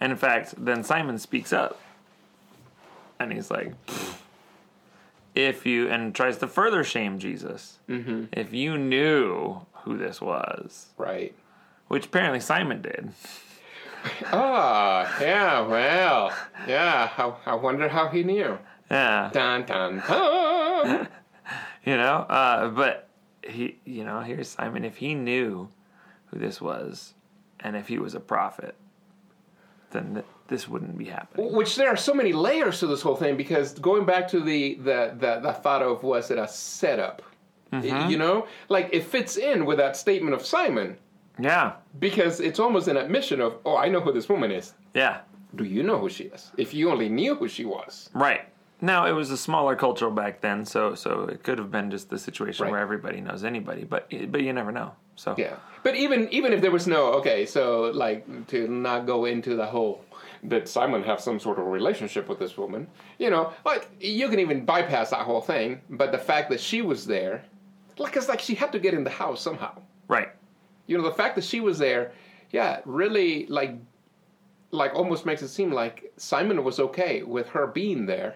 and 0.00 0.12
in 0.12 0.18
fact, 0.18 0.54
then 0.62 0.82
Simon 0.84 1.18
speaks 1.18 1.52
up, 1.52 1.80
and 3.18 3.32
he's 3.32 3.50
like, 3.50 3.72
"Pfft, 3.86 4.18
"If 5.34 5.64
you," 5.66 5.88
and 5.88 6.14
tries 6.14 6.36
to 6.38 6.46
further 6.46 6.84
shame 6.84 7.18
Jesus. 7.18 7.78
Mm-hmm. 7.88 8.24
If 8.32 8.52
you 8.52 8.76
knew 8.76 9.62
who 9.84 9.96
this 9.96 10.20
was, 10.20 10.88
Right. 10.98 11.34
Which 11.88 12.06
apparently 12.06 12.40
Simon 12.40 12.82
did. 12.82 13.12
Oh, 14.32 15.16
yeah, 15.20 15.60
well, 15.62 16.32
yeah. 16.66 17.10
I, 17.16 17.52
I 17.52 17.54
wonder 17.54 17.88
how 17.88 18.08
he 18.08 18.22
knew. 18.22 18.58
Yeah, 18.90 19.30
Dun 19.32 19.64
dun 19.66 20.02
dun. 20.06 21.08
you 21.84 21.96
know, 21.96 22.26
uh, 22.28 22.68
but 22.68 23.08
he, 23.42 23.78
you 23.84 24.04
know, 24.04 24.20
here's 24.20 24.48
Simon. 24.48 24.84
If 24.84 24.96
he 24.96 25.14
knew 25.14 25.68
who 26.26 26.38
this 26.38 26.60
was, 26.60 27.14
and 27.60 27.76
if 27.76 27.88
he 27.88 27.98
was 27.98 28.14
a 28.14 28.20
prophet, 28.20 28.76
then 29.90 30.14
th- 30.14 30.26
this 30.48 30.68
wouldn't 30.68 30.96
be 30.96 31.06
happening. 31.06 31.52
Which 31.52 31.76
there 31.76 31.88
are 31.88 31.96
so 31.96 32.14
many 32.14 32.32
layers 32.32 32.80
to 32.80 32.86
this 32.86 33.02
whole 33.02 33.16
thing 33.16 33.36
because 33.36 33.72
going 33.78 34.06
back 34.06 34.28
to 34.28 34.40
the 34.40 34.74
the 34.76 35.14
the, 35.18 35.40
the 35.42 35.52
thought 35.52 35.82
of 35.82 36.02
was 36.02 36.30
it 36.30 36.38
a 36.38 36.48
setup? 36.48 37.22
Mm-hmm. 37.72 38.10
You 38.10 38.16
know, 38.16 38.46
like 38.68 38.88
it 38.92 39.04
fits 39.04 39.36
in 39.36 39.66
with 39.66 39.76
that 39.78 39.96
statement 39.96 40.34
of 40.34 40.46
Simon 40.46 40.96
Yeah, 41.38 41.72
because 41.98 42.40
it's 42.40 42.58
almost 42.58 42.88
an 42.88 42.96
admission 42.96 43.40
of, 43.40 43.54
oh, 43.64 43.76
I 43.76 43.88
know 43.88 44.00
who 44.00 44.12
this 44.12 44.28
woman 44.28 44.50
is. 44.50 44.74
yeah, 44.94 45.18
Do 45.54 45.64
you 45.64 45.82
know 45.82 45.98
who 45.98 46.08
she 46.08 46.24
is? 46.24 46.50
If 46.56 46.74
you 46.74 46.90
only 46.90 47.08
knew 47.08 47.34
who 47.34 47.48
she 47.48 47.64
was. 47.64 48.10
right. 48.14 48.42
Now 48.80 49.06
it 49.06 49.12
was 49.12 49.32
a 49.32 49.36
smaller 49.36 49.74
culture 49.74 50.08
back 50.08 50.40
then, 50.40 50.64
so 50.64 50.94
so 50.94 51.24
it 51.24 51.42
could 51.42 51.58
have 51.58 51.68
been 51.72 51.90
just 51.90 52.10
the 52.10 52.18
situation 52.18 52.62
Right. 52.64 52.70
where 52.70 52.80
everybody 52.80 53.20
knows 53.20 53.42
anybody, 53.42 53.82
but 53.82 54.08
but 54.30 54.42
you 54.42 54.52
never 54.52 54.70
know. 54.70 54.92
So 55.16 55.34
Yeah. 55.36 55.56
But 55.82 55.96
even 55.96 56.28
even 56.30 56.52
if 56.52 56.60
there 56.60 56.70
was 56.70 56.86
no 56.86 57.06
okay, 57.14 57.44
so 57.44 57.90
like 57.92 58.20
to 58.48 58.68
not 58.68 59.04
go 59.04 59.24
into 59.24 59.56
the 59.56 59.66
whole 59.66 60.04
did 60.46 60.68
Simon 60.68 61.02
have 61.02 61.20
some 61.20 61.40
sort 61.40 61.58
of 61.58 61.66
relationship 61.66 62.28
with 62.28 62.38
this 62.38 62.56
woman? 62.56 62.86
You 63.18 63.30
know, 63.30 63.52
like 63.64 63.88
you 63.98 64.28
can 64.28 64.38
even 64.38 64.64
bypass 64.64 65.10
that 65.10 65.22
whole 65.22 65.40
thing. 65.40 65.80
But 65.90 66.12
the 66.12 66.18
fact 66.30 66.48
that 66.50 66.60
she 66.60 66.80
was 66.80 67.04
there, 67.04 67.42
like 67.98 68.16
it's 68.16 68.28
like 68.28 68.38
she 68.40 68.54
had 68.54 68.70
to 68.70 68.78
get 68.78 68.94
in 68.94 69.02
the 69.02 69.10
house 69.10 69.40
somehow. 69.42 69.72
right, 70.06 70.28
You 70.88 70.98
know, 70.98 71.04
the 71.04 71.14
fact 71.14 71.36
that 71.36 71.44
she 71.44 71.60
was 71.60 71.78
there, 71.78 72.10
yeah, 72.50 72.80
really 72.84 73.46
like 73.46 73.76
like 74.70 74.94
almost 74.94 75.24
makes 75.24 75.42
it 75.42 75.48
seem 75.48 75.70
like 75.70 76.12
Simon 76.16 76.64
was 76.64 76.80
okay 76.80 77.22
with 77.22 77.48
her 77.50 77.66
being 77.66 78.06
there. 78.06 78.34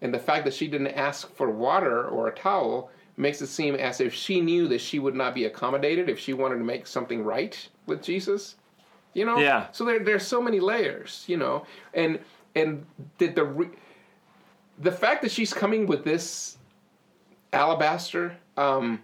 And 0.00 0.12
the 0.12 0.18
fact 0.18 0.44
that 0.46 0.54
she 0.54 0.66
didn't 0.66 0.88
ask 0.88 1.32
for 1.36 1.50
water 1.50 2.08
or 2.08 2.26
a 2.28 2.34
towel 2.34 2.90
makes 3.16 3.40
it 3.42 3.46
seem 3.48 3.74
as 3.74 4.00
if 4.00 4.12
she 4.12 4.40
knew 4.40 4.66
that 4.68 4.80
she 4.80 4.98
would 4.98 5.14
not 5.14 5.34
be 5.34 5.44
accommodated 5.44 6.08
if 6.08 6.18
she 6.18 6.32
wanted 6.32 6.58
to 6.58 6.64
make 6.64 6.86
something 6.86 7.22
right 7.22 7.68
with 7.86 8.02
Jesus. 8.02 8.56
You 9.14 9.26
know? 9.26 9.38
Yeah. 9.38 9.66
So 9.72 9.84
there 9.84 9.98
there's 9.98 10.26
so 10.26 10.40
many 10.40 10.60
layers, 10.60 11.24
you 11.26 11.36
know. 11.36 11.66
And 11.94 12.18
and 12.54 12.86
did 13.18 13.34
the 13.34 13.44
re- 13.44 13.76
the 14.78 14.92
fact 14.92 15.22
that 15.22 15.30
she's 15.30 15.52
coming 15.52 15.86
with 15.86 16.04
this 16.04 16.56
alabaster 17.52 18.34
um 18.56 19.02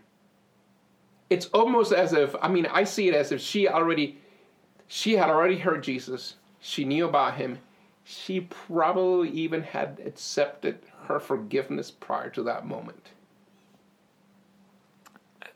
it's 1.31 1.47
almost 1.47 1.93
as 1.93 2.13
if 2.13 2.35
I 2.41 2.49
mean 2.49 2.67
I 2.67 2.85
see 2.85 3.09
it 3.09 3.15
as 3.15 3.33
if 3.33 3.41
she 3.41 3.69
already 3.69 4.19
she 4.87 5.17
had 5.17 5.29
already 5.29 5.59
heard 5.59 5.83
Jesus. 5.83 6.35
She 6.61 6.85
knew 6.85 7.07
about 7.07 7.35
him. 7.35 7.59
She 8.05 8.41
probably 8.41 9.29
even 9.31 9.63
had 9.63 10.01
accepted 10.05 10.79
her 11.07 11.21
forgiveness 11.21 11.91
prior 11.91 12.31
to 12.31 12.43
that 12.45 12.67
moment. 12.67 13.11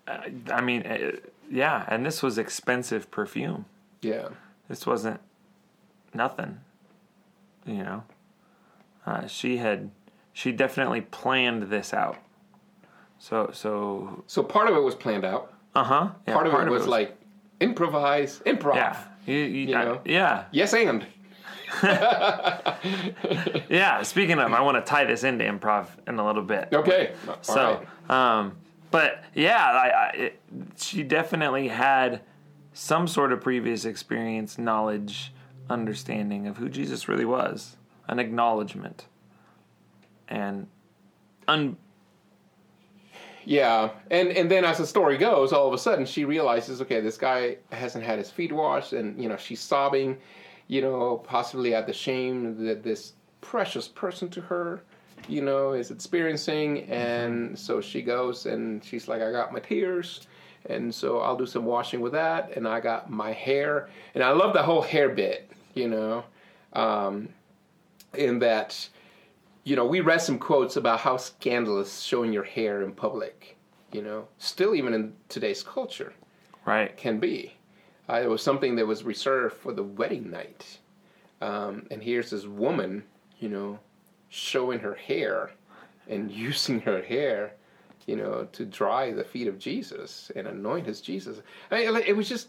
I 0.07 0.61
mean, 0.61 0.83
uh, 0.83 1.13
yeah, 1.51 1.85
and 1.89 2.05
this 2.05 2.23
was 2.23 2.39
expensive 2.39 3.11
perfume. 3.11 3.67
Yeah. 4.03 4.29
This 4.69 4.87
wasn't 4.87 5.21
nothing, 6.13 6.61
you 7.65 7.85
know. 7.85 8.05
Uh, 9.07 9.27
she 9.27 9.59
had, 9.59 9.91
she 10.33 10.53
definitely 10.53 11.01
planned 11.01 11.65
this 11.65 11.95
out. 11.95 12.19
So 13.19 13.51
so 13.53 14.25
So 14.27 14.43
part 14.43 14.69
of 14.69 14.77
it 14.77 14.81
was 14.81 14.95
planned 14.95 15.25
out. 15.25 15.52
Uh 15.75 15.85
huh. 15.85 16.11
Yeah, 16.27 16.35
part 16.35 16.47
of 16.47 16.55
it 16.55 16.71
was, 16.71 16.87
like 16.87 17.17
improvise, 17.61 18.41
improv. 18.47 18.75
yeah, 18.77 19.05
you, 19.27 19.35
you, 19.37 19.69
you 19.69 19.77
I- 19.77 19.99
yeah, 20.05 20.45
Yes, 20.53 20.75
and 20.75 21.07
yeah. 23.71 24.03
Speaking 24.03 24.39
of, 24.39 24.53
I 24.53 24.61
want 24.61 24.77
to 24.77 24.83
tie 24.89 25.05
this 25.05 25.25
into 25.25 25.45
improv 25.45 25.87
in 26.07 26.19
a 26.19 26.27
little 26.27 26.43
bit. 26.43 26.69
okay. 26.73 27.15
So, 27.41 27.85
right. 28.09 28.39
um, 28.41 28.57
but 28.91 29.25
yeah, 29.35 29.65
I, 29.65 29.89
I, 29.89 30.09
it, 30.11 30.41
she 30.77 31.03
definitely 31.03 31.69
had 31.69 32.21
some 32.75 33.09
sort 33.09 33.33
of 33.33 33.41
previous 33.41 33.85
experience, 33.87 34.59
knowledge, 34.59 35.33
understanding 35.71 36.47
of 36.47 36.59
who 36.59 36.69
Jesus 36.69 37.09
really 37.09 37.25
was, 37.25 37.77
an 38.09 38.19
acknowledgement, 38.19 39.07
and 40.29 40.67
un. 41.49 41.77
Yeah, 43.45 43.91
and 44.11 44.29
and 44.29 44.51
then 44.51 44.65
as 44.65 44.79
the 44.79 44.87
story 44.87 45.19
goes, 45.19 45.53
all 45.53 45.67
of 45.67 45.75
a 45.75 45.79
sudden 45.79 46.07
she 46.07 46.25
realizes, 46.25 46.81
okay, 46.81 47.01
this 47.01 47.17
guy 47.17 47.57
hasn't 47.73 48.05
had 48.05 48.19
his 48.19 48.31
feet 48.31 48.53
washed, 48.53 48.93
and 48.93 49.21
you 49.21 49.29
know 49.29 49.37
she's 49.37 49.61
sobbing, 49.61 50.19
you 50.69 50.81
know, 50.81 51.23
possibly 51.27 51.75
at 51.75 51.87
the 51.87 51.93
shame 51.93 52.65
that 52.65 52.83
this 52.83 53.15
precious 53.41 53.89
person 53.89 54.29
to 54.31 54.41
her, 54.41 54.83
you 55.29 55.43
know, 55.43 55.73
is 55.73 55.91
experiencing, 55.91 56.85
and 56.85 57.59
so 57.59 57.81
she 57.81 58.03
goes 58.03 58.47
and 58.47 58.85
she's 58.85 59.09
like, 59.09 59.21
I 59.21 59.33
got 59.33 59.53
my 59.53 59.59
tears, 59.59 60.27
and 60.67 60.95
so 60.95 61.19
I'll 61.19 61.37
do 61.37 61.47
some 61.47 61.65
washing 61.65 62.01
with 62.01 62.13
that, 62.13 62.57
and 62.57 62.67
I 62.69 62.79
got 62.81 63.11
my 63.11 63.33
hair, 63.33 63.89
and 64.15 64.23
I 64.23 64.31
love 64.31 64.53
the 64.53 64.63
whole 64.63 64.83
hair 64.83 65.09
bit, 65.09 65.51
you 65.75 65.89
know, 65.89 66.25
um, 66.75 67.29
in 68.15 68.39
that 68.39 68.89
you 69.65 69.77
know, 69.77 69.87
we 69.87 70.01
read 70.01 70.21
some 70.21 70.39
quotes 70.39 70.77
about 70.77 71.01
how 71.01 71.17
scandalous 71.17 72.01
showing 72.01 72.33
your 72.33 72.43
hair 72.43 72.83
in 72.83 72.93
public, 72.93 73.57
you 73.93 74.03
know, 74.03 74.27
still 74.39 74.75
even 74.75 74.95
in 74.95 75.13
today's 75.29 75.63
culture 75.63 76.13
Right. 76.65 76.97
can 76.97 77.19
be. 77.19 77.55
Uh, 78.09 78.21
it 78.23 78.29
was 78.29 78.43
something 78.43 78.77
that 78.77 78.87
was 78.87 79.05
reserved 79.05 79.57
for 79.57 79.73
the 79.73 79.83
wedding 79.83 80.31
night. 80.31 80.79
Um, 81.41 81.87
and 81.91 82.03
here's 82.03 82.31
this 82.31 82.47
woman, 82.47 83.05
you 83.39 83.49
know, 83.49 83.79
showing 84.29 84.81
her 84.81 84.95
hair 84.95 85.53
and 86.09 86.31
using 86.49 86.81
her 86.81 87.03
hair, 87.03 87.55
you 88.07 88.17
know, 88.17 88.49
to 88.53 88.65
dry 88.65 89.13
the 89.13 89.25
feet 89.25 89.47
of 89.47 89.59
Jesus 89.59 90.31
and 90.35 90.47
anoint 90.49 90.87
his 90.87 91.01
Jesus. 91.01 91.41
I 91.71 91.87
mean, 91.87 91.97
it 92.05 92.17
was 92.17 92.29
just, 92.29 92.49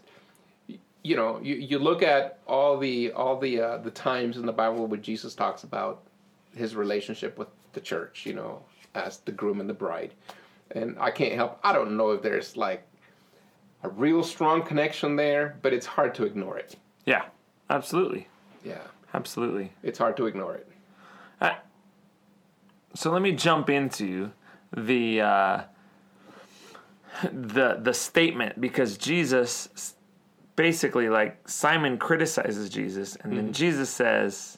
you 1.03 1.15
know, 1.15 1.39
you, 1.41 1.55
you 1.55 1.77
look 1.79 2.01
at 2.01 2.39
all 2.47 2.77
the 2.77 3.11
all 3.11 3.37
the 3.39 3.61
uh, 3.61 3.77
the 3.77 3.91
times 3.91 4.37
in 4.37 4.45
the 4.45 4.53
Bible 4.53 4.87
where 4.87 4.99
Jesus 4.99 5.35
talks 5.35 5.63
about 5.63 6.03
his 6.55 6.75
relationship 6.75 7.37
with 7.37 7.47
the 7.73 7.81
church, 7.81 8.25
you 8.25 8.33
know, 8.33 8.61
as 8.95 9.19
the 9.19 9.31
groom 9.31 9.59
and 9.59 9.69
the 9.69 9.73
bride. 9.73 10.13
And 10.71 10.97
I 10.99 11.11
can't 11.11 11.33
help, 11.33 11.59
I 11.63 11.73
don't 11.73 11.97
know 11.97 12.11
if 12.11 12.21
there's 12.21 12.57
like 12.57 12.87
a 13.83 13.89
real 13.89 14.23
strong 14.23 14.63
connection 14.63 15.15
there, 15.15 15.57
but 15.61 15.73
it's 15.73 15.85
hard 15.85 16.15
to 16.15 16.25
ignore 16.25 16.57
it. 16.57 16.75
Yeah. 17.05 17.25
Absolutely. 17.69 18.27
Yeah, 18.63 18.81
Absolutely. 19.13 19.71
it's 19.81 19.97
hard 19.97 20.15
to 20.17 20.27
ignore 20.27 20.55
it. 20.55 20.67
Uh, 21.41 21.55
so 22.93 23.11
let 23.11 23.21
me 23.21 23.31
jump 23.31 23.69
into 23.69 24.31
the 24.75 25.21
uh, 25.21 25.63
the 27.23 27.79
the 27.81 27.93
statement 27.93 28.59
because 28.61 28.97
Jesus 28.97 29.95
basically 30.55 31.09
like 31.09 31.49
Simon 31.49 31.97
criticizes 31.97 32.69
Jesus 32.69 33.15
and 33.17 33.35
then 33.35 33.53
Jesus 33.53 33.89
says 33.89 34.57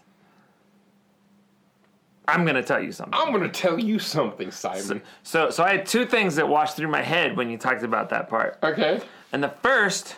I'm 2.28 2.44
going 2.44 2.56
to 2.56 2.64
tell 2.64 2.82
you 2.84 2.92
something. 2.92 3.14
I'm 3.20 3.32
going 3.32 3.44
to 3.44 3.50
tell 3.50 3.80
you 3.80 4.00
something, 4.00 4.52
Simon. 4.52 5.02
So, 5.24 5.50
so 5.50 5.64
I 5.64 5.72
had 5.78 5.86
two 5.86 6.06
things 6.06 6.36
that 6.38 6.48
washed 6.48 6.76
through 6.76 6.88
my 6.90 7.02
head 7.02 7.38
when 7.38 7.50
you 7.50 7.58
talked 7.58 7.84
about 7.84 8.10
that 8.10 8.30
part. 8.30 8.58
okay. 8.64 9.02
And 9.32 9.44
the 9.44 9.50
first 9.62 10.16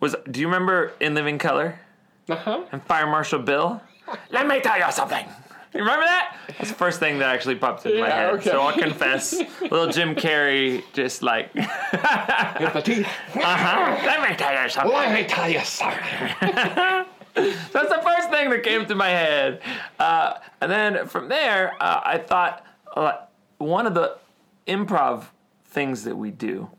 was, 0.00 0.14
do 0.30 0.40
you 0.40 0.46
remember 0.46 0.92
In 1.00 1.14
Living 1.14 1.38
Color 1.38 1.78
Uh 2.28 2.36
huh. 2.36 2.64
and 2.72 2.82
Fire 2.84 3.06
Marshal 3.06 3.38
Bill? 3.40 3.80
Let 4.30 4.46
me 4.46 4.60
tell 4.60 4.78
you 4.78 4.90
something. 4.92 5.26
You 5.74 5.80
remember 5.80 6.04
that? 6.04 6.36
That's 6.58 6.68
the 6.70 6.76
first 6.76 7.00
thing 7.00 7.18
that 7.18 7.34
actually 7.34 7.56
popped 7.56 7.84
in 7.84 7.98
my 7.98 8.08
head. 8.08 8.34
okay. 8.34 8.50
So 8.50 8.60
I'll 8.60 8.78
confess, 8.78 9.32
little 9.60 9.88
Jim 9.88 10.14
Carrey, 10.14 10.84
just 10.92 11.22
like, 11.22 11.52
Get 11.54 12.72
the 12.72 12.80
teeth. 12.84 13.06
uh-huh. 13.34 14.06
let 14.06 14.30
me 14.30 14.36
tell 14.36 14.62
you 14.62 14.68
something. 14.68 14.92
Let 14.92 15.12
me 15.12 15.24
tell 15.26 15.48
you 15.50 15.60
something. 15.64 16.04
That's 17.34 17.88
the 17.88 18.00
first 18.04 18.30
thing 18.30 18.50
that 18.50 18.62
came 18.62 18.86
to 18.86 18.94
my 18.94 19.08
head. 19.08 19.60
Uh, 19.98 20.34
and 20.60 20.70
then 20.70 21.06
from 21.08 21.28
there, 21.28 21.74
uh, 21.80 22.00
I 22.04 22.18
thought 22.18 22.64
uh, 22.94 23.12
one 23.58 23.86
of 23.86 23.94
the 23.94 24.16
improv 24.66 25.26
things 25.66 26.04
that 26.04 26.16
we 26.16 26.30
do, 26.30 26.70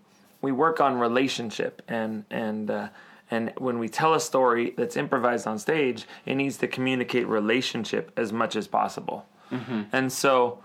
we 0.41 0.51
work 0.51 0.79
on 0.79 0.97
relationship, 0.97 1.81
and 1.87 2.23
and 2.29 2.71
uh, 2.71 2.87
and 3.29 3.51
when 3.57 3.79
we 3.79 3.89
tell 3.89 4.13
a 4.13 4.19
story 4.19 4.73
that's 4.77 4.95
improvised 4.95 5.47
on 5.47 5.59
stage, 5.59 6.05
it 6.25 6.35
needs 6.35 6.57
to 6.57 6.67
communicate 6.67 7.27
relationship 7.27 8.11
as 8.17 8.31
much 8.31 8.55
as 8.55 8.67
possible. 8.67 9.25
And 9.91 10.11
so 10.11 10.63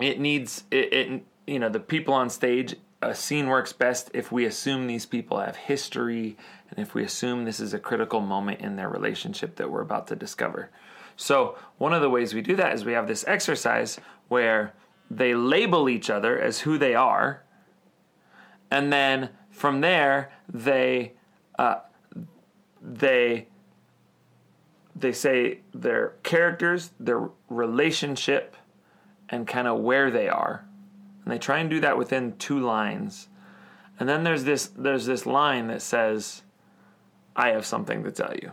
it 0.00 0.20
needs 0.20 0.64
it, 0.70 0.92
it 0.92 1.22
you 1.46 1.58
know 1.58 1.68
the 1.68 1.80
people 1.80 2.14
on 2.14 2.30
stage 2.30 2.76
a 3.02 3.14
scene 3.14 3.48
works 3.48 3.72
best 3.72 4.10
if 4.14 4.32
we 4.32 4.46
assume 4.46 4.86
these 4.86 5.06
people 5.06 5.38
have 5.38 5.56
history 5.56 6.36
and 6.76 6.84
if 6.84 6.94
we 6.94 7.04
assume 7.04 7.44
this 7.44 7.60
is 7.60 7.72
a 7.72 7.78
critical 7.78 8.20
moment 8.20 8.60
in 8.60 8.76
their 8.76 8.88
relationship 8.88 9.56
that 9.56 9.70
we're 9.70 9.80
about 9.80 10.08
to 10.08 10.16
discover. 10.16 10.70
So 11.16 11.56
one 11.78 11.92
of 11.92 12.02
the 12.02 12.10
ways 12.10 12.34
we 12.34 12.42
do 12.42 12.56
that 12.56 12.74
is 12.74 12.84
we 12.84 12.92
have 12.92 13.06
this 13.06 13.24
exercise 13.28 14.00
where 14.28 14.74
they 15.08 15.34
label 15.34 15.88
each 15.88 16.10
other 16.10 16.40
as 16.40 16.60
who 16.60 16.76
they 16.76 16.94
are. 16.94 17.44
And 18.70 18.92
then 18.92 19.30
from 19.50 19.80
there 19.80 20.32
they 20.52 21.12
uh, 21.58 21.76
they 22.82 23.46
they 24.96 25.12
say 25.12 25.60
their 25.72 26.14
characters 26.24 26.90
their 26.98 27.28
relationship 27.48 28.56
and 29.28 29.46
kind 29.46 29.68
of 29.68 29.78
where 29.78 30.10
they 30.10 30.28
are. 30.28 30.64
And 31.24 31.32
they 31.32 31.38
try 31.38 31.58
and 31.58 31.70
do 31.70 31.80
that 31.80 31.96
within 31.96 32.36
two 32.38 32.58
lines. 32.58 33.28
And 34.00 34.08
then 34.08 34.24
there's 34.24 34.42
this 34.42 34.66
there's 34.76 35.06
this 35.06 35.24
line 35.24 35.68
that 35.68 35.80
says 35.80 36.42
i 37.36 37.48
have 37.50 37.66
something 37.66 38.04
to 38.04 38.10
tell 38.10 38.34
you. 38.34 38.52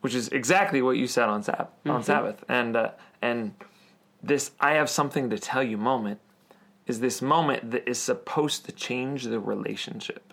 Which 0.00 0.14
is 0.14 0.28
exactly 0.28 0.82
what 0.82 0.96
you 0.96 1.06
said 1.06 1.28
on 1.28 1.42
Sabbath 1.42 1.68
on 1.86 2.02
Sabbath. 2.02 2.44
And 2.48 2.76
uh, 2.76 2.90
and 3.20 3.54
this 4.22 4.52
I 4.60 4.74
have 4.74 4.90
something 4.90 5.30
to 5.30 5.38
tell 5.38 5.62
you 5.62 5.76
moment 5.76 6.20
is 6.86 7.00
this 7.00 7.20
moment 7.20 7.72
that 7.72 7.88
is 7.88 7.98
supposed 7.98 8.64
to 8.66 8.72
change 8.72 9.24
the 9.24 9.40
relationship. 9.40 10.32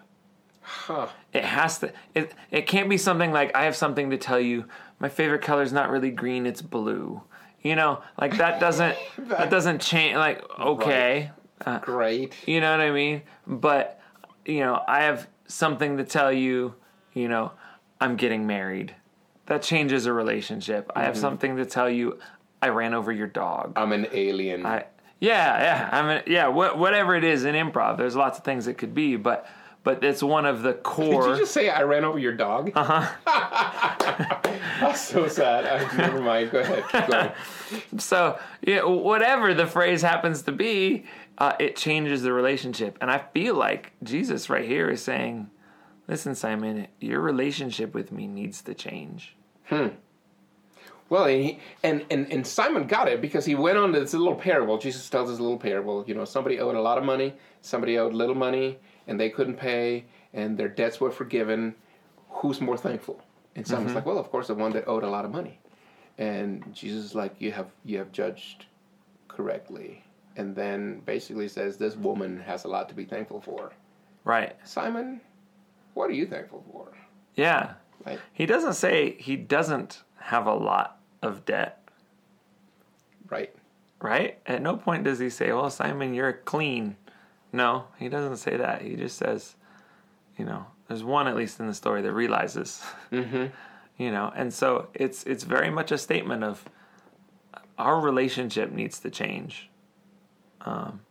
Huh. 0.66 1.08
it 1.34 1.44
has 1.44 1.80
to 1.80 1.92
it 2.16 2.34
it 2.50 2.68
can't 2.68 2.90
be 2.90 2.98
something 2.98 3.34
like 3.34 3.54
I 3.54 3.66
have 3.66 3.76
something 3.76 4.12
to 4.12 4.18
tell 4.18 4.40
you. 4.40 4.66
My 5.00 5.10
favorite 5.10 5.42
color 5.42 5.62
is 5.62 5.74
not 5.74 5.90
really 5.90 6.12
green 6.12 6.46
it's 6.46 6.62
blue. 6.62 7.22
You 7.62 7.76
know? 7.76 8.02
Like 8.20 8.38
that 8.38 8.60
doesn't 8.60 8.98
that 9.18 9.50
doesn't 9.50 9.82
change 9.82 10.16
like 10.16 10.44
okay. 10.60 11.32
Uh, 11.66 11.80
Great. 11.80 12.36
you 12.48 12.62
know 12.62 12.72
what 12.72 12.82
I 12.82 12.92
mean? 12.92 13.24
But 13.48 14.00
you 14.46 14.60
know 14.60 14.84
I 14.88 15.02
have 15.04 15.28
something 15.48 15.98
to 15.98 16.04
tell 16.04 16.32
you 16.32 16.76
you 17.14 17.28
know 17.28 17.52
I'm 18.00 18.16
getting 18.16 18.48
married 18.48 18.96
that 19.46 19.62
changes 19.62 20.06
a 20.06 20.14
relationship 20.14 20.92
I 20.96 21.04
have 21.04 21.18
something 21.18 21.58
to 21.58 21.66
tell 21.66 21.90
you 21.90 22.20
I 22.62 22.70
ran 22.70 22.94
over 22.94 23.12
your 23.12 23.28
dog 23.28 23.74
I'm 23.76 23.92
an 23.92 24.08
alien. 24.12 24.66
I 24.66 24.86
yeah 25.20 25.62
yeah 25.62 25.90
I 25.92 26.08
mean 26.08 26.24
yeah 26.28 26.48
what, 26.48 26.78
whatever 26.78 27.16
it 27.16 27.24
is 27.24 27.46
in 27.46 27.56
improv 27.56 27.98
there's 27.98 28.16
lots 28.16 28.38
of 28.38 28.44
things 28.44 28.68
it 28.68 28.78
could 28.78 28.94
be 28.94 29.16
but 29.16 29.48
but 29.84 30.02
it's 30.04 30.24
one 30.24 30.46
of 30.46 30.62
the 30.62 30.74
core. 30.74 31.24
Did 31.28 31.32
you 31.32 31.38
just 31.40 31.54
say 31.54 31.70
I 31.70 31.84
ran 31.84 32.06
over 32.06 32.18
your 32.18 32.32
dog? 32.34 32.72
Uh 32.74 32.84
huh. 33.26 34.50
That's 34.80 35.02
so 35.02 35.28
sad. 35.28 35.66
I, 35.66 35.98
never 35.98 36.22
mind. 36.22 36.52
Go 36.52 36.60
ahead. 36.60 37.36
So, 37.98 38.38
yeah, 38.62 38.84
whatever 38.84 39.54
the 39.56 39.66
phrase 39.66 40.04
happens 40.04 40.44
to 40.44 40.52
be, 40.52 41.06
uh, 41.40 41.54
it 41.60 41.76
changes 41.76 42.22
the 42.22 42.32
relationship. 42.32 42.98
And 43.02 43.10
I 43.10 43.18
feel 43.34 43.56
like 43.56 43.94
Jesus 44.04 44.48
right 44.50 44.66
here 44.66 44.90
is 44.92 45.02
saying, 45.02 45.50
listen, 46.08 46.36
Simon, 46.36 46.88
your 47.00 47.20
relationship 47.20 47.94
with 47.94 48.12
me 48.12 48.28
needs 48.28 48.62
to 48.64 48.74
change. 48.74 49.36
Hmm. 49.66 49.90
Well, 51.10 51.26
and, 51.26 51.44
he, 51.44 51.60
and 51.84 52.06
and 52.10 52.32
and 52.32 52.48
Simon 52.48 52.88
got 52.88 53.08
it 53.08 53.22
because 53.22 53.46
he 53.46 53.56
went 53.56 53.78
on 53.78 53.94
to 53.94 54.00
this 54.00 54.14
little 54.14 54.36
parable. 54.36 54.78
Jesus 54.78 55.10
tells 55.10 55.30
this 55.30 55.40
little 55.40 55.58
parable. 55.58 56.04
You 56.08 56.16
know, 56.16 56.26
somebody 56.26 56.60
owed 56.60 56.76
a 56.76 56.82
lot 56.82 56.98
of 56.98 57.04
money, 57.04 57.34
somebody 57.62 58.00
owed 58.00 58.14
little 58.14 58.36
money, 58.36 58.80
and 59.08 59.20
they 59.20 59.30
couldn't 59.30 59.58
pay, 59.58 60.06
and 60.34 60.58
their 60.58 60.70
debts 60.70 61.00
were 61.00 61.12
forgiven. 61.12 61.76
Who's 62.30 62.60
more 62.62 62.78
thankful? 62.78 63.22
And 63.56 63.68
Simon's 63.68 63.94
like, 63.94 64.06
well, 64.06 64.18
of 64.18 64.32
course, 64.32 64.48
the 64.48 64.56
one 64.56 64.72
that 64.74 64.88
owed 64.88 65.04
a 65.04 65.10
lot 65.10 65.26
of 65.26 65.32
money. 65.32 65.60
And 66.18 66.74
Jesus 66.74 67.06
is 67.06 67.16
like, 67.16 67.36
you 67.40 67.52
have 67.52 67.68
you 67.86 68.00
have 68.00 68.12
judged 68.12 68.66
correctly. 69.28 70.04
And 70.36 70.56
then 70.56 71.02
basically 71.06 71.48
says, 71.48 71.78
this 71.78 71.96
woman 71.96 72.40
has 72.40 72.64
a 72.64 72.68
lot 72.68 72.90
to 72.90 72.96
be 72.96 73.06
thankful 73.06 73.40
for. 73.40 73.72
Right. 74.24 74.56
Simon, 74.64 75.22
what 75.94 76.10
are 76.10 76.14
you 76.14 76.26
thankful 76.26 76.64
for? 76.72 76.92
Yeah. 77.36 77.74
Like, 78.06 78.20
He 78.34 78.46
doesn't 78.46 78.74
say 78.74 79.16
he 79.20 79.36
doesn't 79.36 80.04
have 80.18 80.46
a 80.48 80.54
lot 80.54 81.00
of 81.22 81.46
debt, 81.46 81.88
right? 83.30 83.54
right? 84.02 84.40
At 84.46 84.62
no 84.62 84.78
point 84.78 85.06
does 85.06 85.20
he 85.20 85.30
say, 85.30 85.52
well, 85.52 85.70
Simon, 85.70 86.14
you're 86.14 86.34
clean. 86.34 86.98
No, 87.52 87.86
he 87.98 88.10
doesn't 88.10 88.38
say 88.38 88.58
that. 88.58 88.82
He 88.82 88.96
just 88.96 89.18
says, 89.18 89.56
you 90.38 90.46
know, 90.46 90.66
there's 90.88 91.04
one 91.04 91.28
at 91.28 91.36
least 91.36 91.60
in 91.60 91.68
the 91.68 91.74
story 91.74 92.02
that 92.02 92.12
realizes. 92.12 92.84
Mm-hmm. 93.12 93.46
you 93.98 94.12
know 94.12 94.32
and 94.36 94.54
so 94.54 94.88
it's 94.94 95.24
it's 95.24 95.44
very 95.44 95.70
much 95.70 95.92
a 95.92 95.98
statement 95.98 96.44
of 96.44 96.66
our 97.78 98.00
relationship 98.00 98.72
needs 98.72 99.00
to 99.00 99.10
change 99.10 99.70
um 100.62 101.02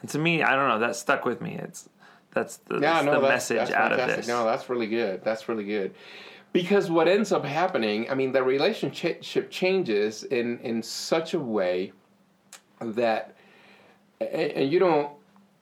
and 0.00 0.10
to 0.10 0.18
me 0.18 0.42
i 0.42 0.54
don't 0.54 0.68
know 0.68 0.78
that 0.78 0.96
stuck 0.96 1.24
with 1.24 1.40
me 1.40 1.56
it's 1.62 1.88
that's 2.36 2.58
the, 2.58 2.74
Yeah, 2.74 2.80
that's 2.80 3.06
no, 3.06 3.14
the 3.14 3.20
that's, 3.20 3.30
message 3.30 3.56
that's 3.56 3.70
out 3.72 3.92
of 3.92 3.98
fantastic. 3.98 4.26
this 4.26 4.28
No, 4.28 4.44
that's 4.44 4.68
really 4.68 4.86
good. 4.86 5.24
That's 5.24 5.48
really 5.48 5.64
good. 5.64 5.94
Because 6.52 6.90
what 6.90 7.08
ends 7.08 7.32
up 7.32 7.44
happening, 7.44 8.10
I 8.10 8.14
mean, 8.14 8.30
the 8.30 8.42
relationship 8.42 9.50
changes 9.50 10.24
in 10.24 10.58
in 10.60 10.82
such 10.82 11.32
a 11.32 11.40
way 11.40 11.92
that, 12.80 13.34
and, 14.20 14.52
and 14.52 14.70
you 14.70 14.78
don't, 14.78 15.10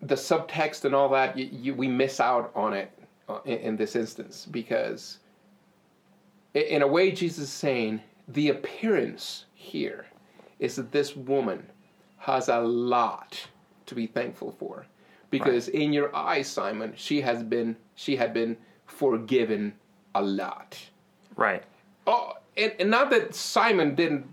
the 0.02 0.16
subtext 0.16 0.84
and 0.84 0.94
all 0.94 1.08
that, 1.10 1.38
you, 1.38 1.48
you 1.52 1.74
we 1.74 1.86
miss 1.86 2.18
out 2.18 2.50
on 2.56 2.74
it 2.74 2.90
uh, 3.28 3.38
in, 3.44 3.58
in 3.58 3.76
this 3.76 3.94
instance 3.94 4.46
because, 4.50 5.20
in 6.54 6.82
a 6.82 6.86
way, 6.86 7.12
Jesus 7.12 7.44
is 7.44 7.52
saying 7.52 8.00
the 8.28 8.48
appearance 8.48 9.46
here 9.54 10.06
is 10.58 10.74
that 10.74 10.90
this 10.90 11.14
woman 11.14 11.64
has 12.18 12.48
a 12.48 12.58
lot 12.58 13.46
to 13.86 13.94
be 13.94 14.06
thankful 14.08 14.50
for 14.50 14.86
because 15.38 15.68
in 15.68 15.92
your 15.92 16.14
eyes 16.14 16.48
simon 16.48 16.92
she 16.96 17.20
has 17.20 17.42
been 17.42 17.76
she 17.94 18.16
had 18.16 18.32
been 18.32 18.56
forgiven 18.86 19.72
a 20.14 20.22
lot. 20.22 20.78
Right. 21.36 21.62
Oh 22.06 22.32
and, 22.56 22.72
and 22.78 22.90
not 22.90 23.10
that 23.10 23.34
simon 23.34 23.94
didn't 23.94 24.26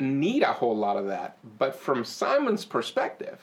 need 0.00 0.42
a 0.42 0.52
whole 0.52 0.76
lot 0.76 0.96
of 0.96 1.06
that 1.06 1.38
but 1.58 1.74
from 1.74 2.04
simon's 2.04 2.64
perspective 2.64 3.40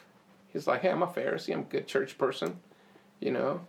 he's 0.51 0.67
like 0.67 0.81
hey 0.81 0.89
i'm 0.89 1.01
a 1.01 1.07
pharisee. 1.07 1.53
I'm 1.53 1.61
a 1.61 1.63
good 1.63 1.87
church 1.87 2.17
person 2.17 2.59
you 3.21 3.31
know? 3.31 3.61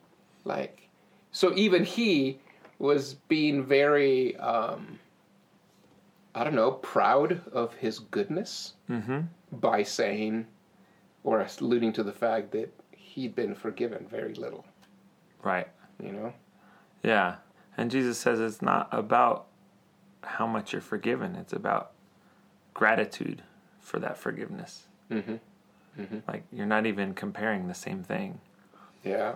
Like 0.44 0.88
so 1.31 1.52
even 1.55 1.85
he 1.85 2.40
was 2.78 3.14
being 3.28 3.64
very 3.64 4.37
um 4.38 4.98
i 6.35 6.42
don't 6.42 6.55
know 6.55 6.72
proud 6.72 7.40
of 7.52 7.74
his 7.74 8.00
goodness 8.00 8.74
by 9.52 9.83
saying 9.83 10.46
or 11.24 11.46
alluding 11.61 11.92
to 11.92 12.02
the 12.02 12.12
fact 12.12 12.50
that 12.52 12.72
he'd 13.14 13.35
been 13.35 13.55
forgiven 13.55 14.07
very 14.11 14.35
little. 14.35 14.64
Right. 15.42 15.68
You 16.03 16.12
know? 16.12 16.33
Yeah. 17.03 17.37
And 17.77 17.90
jesus 17.90 18.18
says 18.18 18.40
it's 18.40 18.62
not 18.62 18.88
about 18.92 19.46
how 20.22 20.46
much 20.46 20.72
you're 20.72 20.81
forgiven 20.83 21.35
it's 21.35 21.53
about 21.53 21.92
gratitude 22.75 23.42
for 23.81 23.98
that 23.98 24.16
forgiveness. 24.16 24.87
Mhm. 25.11 25.40
like 26.27 26.44
you're 26.53 26.66
not 26.66 26.87
even 26.87 27.12
comparing 27.12 27.68
the 27.68 27.75
same 27.75 28.03
thing. 28.03 28.40
Yeah. 29.05 29.35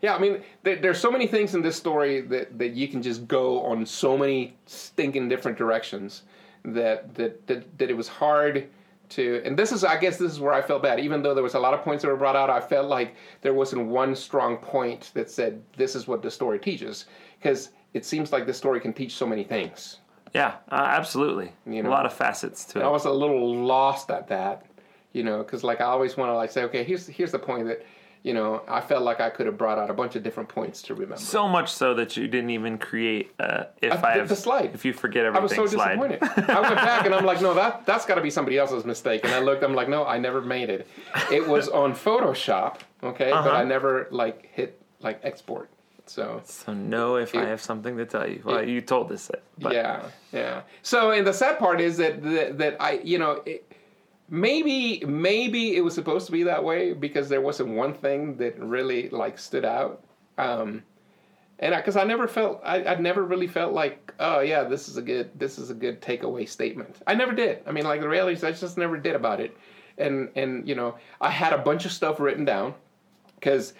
Yeah, 0.00 0.14
I 0.14 0.18
mean, 0.18 0.42
there, 0.62 0.76
there's 0.76 0.98
so 0.98 1.10
many 1.10 1.26
things 1.26 1.54
in 1.54 1.60
this 1.60 1.76
story 1.76 2.22
that, 2.22 2.58
that 2.58 2.72
you 2.72 2.88
can 2.88 3.02
just 3.02 3.28
go 3.28 3.62
on 3.62 3.84
so 3.84 4.16
many 4.16 4.56
stinking 4.64 5.28
different 5.28 5.58
directions 5.58 6.22
that, 6.64 7.14
that 7.14 7.46
that 7.46 7.78
that 7.78 7.90
it 7.90 7.96
was 7.96 8.08
hard 8.08 8.68
to. 9.10 9.42
And 9.44 9.58
this 9.58 9.72
is, 9.72 9.84
I 9.84 9.98
guess, 9.98 10.18
this 10.18 10.32
is 10.32 10.40
where 10.40 10.52
I 10.52 10.62
felt 10.62 10.82
bad. 10.82 11.00
Even 11.00 11.22
though 11.22 11.34
there 11.34 11.42
was 11.42 11.54
a 11.54 11.60
lot 11.60 11.74
of 11.74 11.82
points 11.82 12.02
that 12.02 12.08
were 12.08 12.16
brought 12.16 12.36
out, 12.36 12.50
I 12.50 12.60
felt 12.60 12.88
like 12.88 13.14
there 13.42 13.54
wasn't 13.54 13.86
one 13.86 14.14
strong 14.14 14.56
point 14.56 15.10
that 15.14 15.30
said 15.30 15.62
this 15.76 15.94
is 15.94 16.06
what 16.06 16.22
the 16.22 16.30
story 16.30 16.58
teaches, 16.58 17.06
because 17.38 17.70
it 17.92 18.04
seems 18.04 18.32
like 18.32 18.46
the 18.46 18.54
story 18.54 18.80
can 18.80 18.92
teach 18.92 19.14
so 19.14 19.26
many 19.26 19.44
things. 19.44 20.00
Yeah, 20.34 20.56
uh, 20.70 20.86
absolutely. 20.88 21.52
You 21.64 21.82
a 21.82 21.88
lot 21.88 22.06
of 22.06 22.12
facets 22.12 22.64
to 22.66 22.80
it. 22.80 22.82
I 22.82 22.88
was 22.88 23.04
a 23.04 23.10
little 23.10 23.54
lost 23.64 24.10
at 24.10 24.26
that, 24.28 24.66
you 25.12 25.22
know, 25.22 25.38
because 25.38 25.62
like 25.62 25.80
I 25.80 25.84
always 25.84 26.16
want 26.16 26.30
to 26.30 26.34
like 26.34 26.50
say, 26.50 26.64
okay, 26.64 26.82
here's 26.82 27.06
here's 27.06 27.30
the 27.30 27.38
point 27.38 27.66
that, 27.68 27.86
you 28.24 28.32
know, 28.32 28.62
I 28.66 28.80
felt 28.80 29.02
like 29.02 29.20
I 29.20 29.28
could 29.28 29.44
have 29.44 29.58
brought 29.58 29.78
out 29.78 29.90
a 29.90 29.94
bunch 29.94 30.16
of 30.16 30.22
different 30.22 30.48
points 30.48 30.80
to 30.82 30.94
remember. 30.94 31.18
So 31.18 31.46
much 31.46 31.70
so 31.70 31.92
that 31.92 32.16
you 32.16 32.26
didn't 32.26 32.48
even 32.50 32.78
create 32.78 33.32
uh, 33.38 33.64
if 33.82 34.02
I 34.02 34.12
I, 34.14 34.16
have 34.16 34.30
the 34.30 34.34
slide. 34.34 34.70
If 34.72 34.82
you 34.86 34.94
forget 34.94 35.26
everything, 35.26 35.58
I 35.58 35.62
was 35.62 35.70
so 35.70 35.76
slide. 35.76 36.00
disappointed. 36.00 36.48
I 36.50 36.60
went 36.62 36.76
back 36.76 37.04
and 37.04 37.14
I'm 37.14 37.26
like, 37.26 37.42
no, 37.42 37.52
that 37.52 37.84
that's 37.84 38.06
got 38.06 38.14
to 38.14 38.22
be 38.22 38.30
somebody 38.30 38.56
else's 38.56 38.86
mistake. 38.86 39.24
And 39.24 39.34
I 39.34 39.40
looked, 39.40 39.62
I'm 39.62 39.74
like, 39.74 39.90
no, 39.90 40.06
I 40.06 40.16
never 40.18 40.40
made 40.40 40.70
it. 40.70 40.88
It 41.30 41.46
was 41.46 41.68
on 41.68 41.92
Photoshop, 41.92 42.78
okay, 43.02 43.30
but 43.30 43.40
Uh-huh. 43.40 43.50
I 43.50 43.64
never 43.64 44.08
like 44.10 44.48
hit 44.50 44.80
like 45.00 45.20
export. 45.22 45.68
So 46.06 46.40
So 46.44 46.72
know 46.72 47.16
if 47.16 47.34
I 47.34 47.44
have 47.44 47.60
something 47.60 47.98
to 47.98 48.06
tell 48.06 48.26
you. 48.26 48.40
Well, 48.42 48.56
it- 48.56 48.68
you 48.68 48.80
told 48.80 49.12
us 49.12 49.28
it. 49.28 49.42
But 49.58 49.74
yeah, 49.74 50.02
yeah. 50.32 50.62
So 50.80 51.10
and 51.10 51.26
the 51.26 51.34
sad 51.34 51.58
part 51.58 51.78
is 51.78 51.98
that 51.98 52.22
that, 52.22 52.56
that 52.56 52.76
I, 52.80 53.00
you 53.04 53.18
know, 53.18 53.42
it, 53.44 53.70
maybe 54.28 55.04
maybe 55.06 55.76
it 55.76 55.80
was 55.82 55.94
supposed 55.94 56.26
to 56.26 56.32
be 56.32 56.42
that 56.44 56.62
way 56.64 56.92
because 56.92 57.28
there 57.28 57.40
wasn't 57.40 57.68
one 57.70 57.94
thing 57.94 58.36
that 58.36 58.58
really 58.58 59.08
like 59.10 59.38
stood 59.38 59.64
out. 59.64 60.02
Um, 60.38 60.82
and 61.60 61.74
because 61.74 61.96
I, 61.96 62.04
never 62.04 62.26
felt, 62.26 62.60
I, 62.64 62.84
I 62.84 62.94
never 62.96 63.22
really 63.22 63.46
felt 63.46 63.72
like, 63.72 64.12
oh 64.18 64.40
yeah, 64.40 64.64
this 64.64 64.88
is 64.88 64.96
a 64.96 65.02
good, 65.02 65.30
this 65.38 65.58
is 65.58 65.70
a 65.70 65.74
good 65.74 66.02
takeaway 66.02 66.48
statement. 66.48 66.96
I 67.06 67.14
never 67.14 67.32
did. 67.32 67.60
I 67.66 67.70
mean, 67.70 67.84
like 67.84 68.00
the 68.00 68.08
reality 68.08 68.34
is, 68.34 68.44
I 68.44 68.50
just 68.50 68.76
never 68.76 68.96
did 68.96 69.14
about 69.14 69.40
it. 69.40 69.56
And 69.96 70.30
and 70.34 70.68
you 70.68 70.74
know, 70.74 70.96
I 71.20 71.30
had 71.30 71.52
a 71.52 71.58
bunch 71.58 71.84
of 71.84 71.92
stuff 71.92 72.18
written 72.18 72.44
down 72.44 72.74
because 73.36 73.74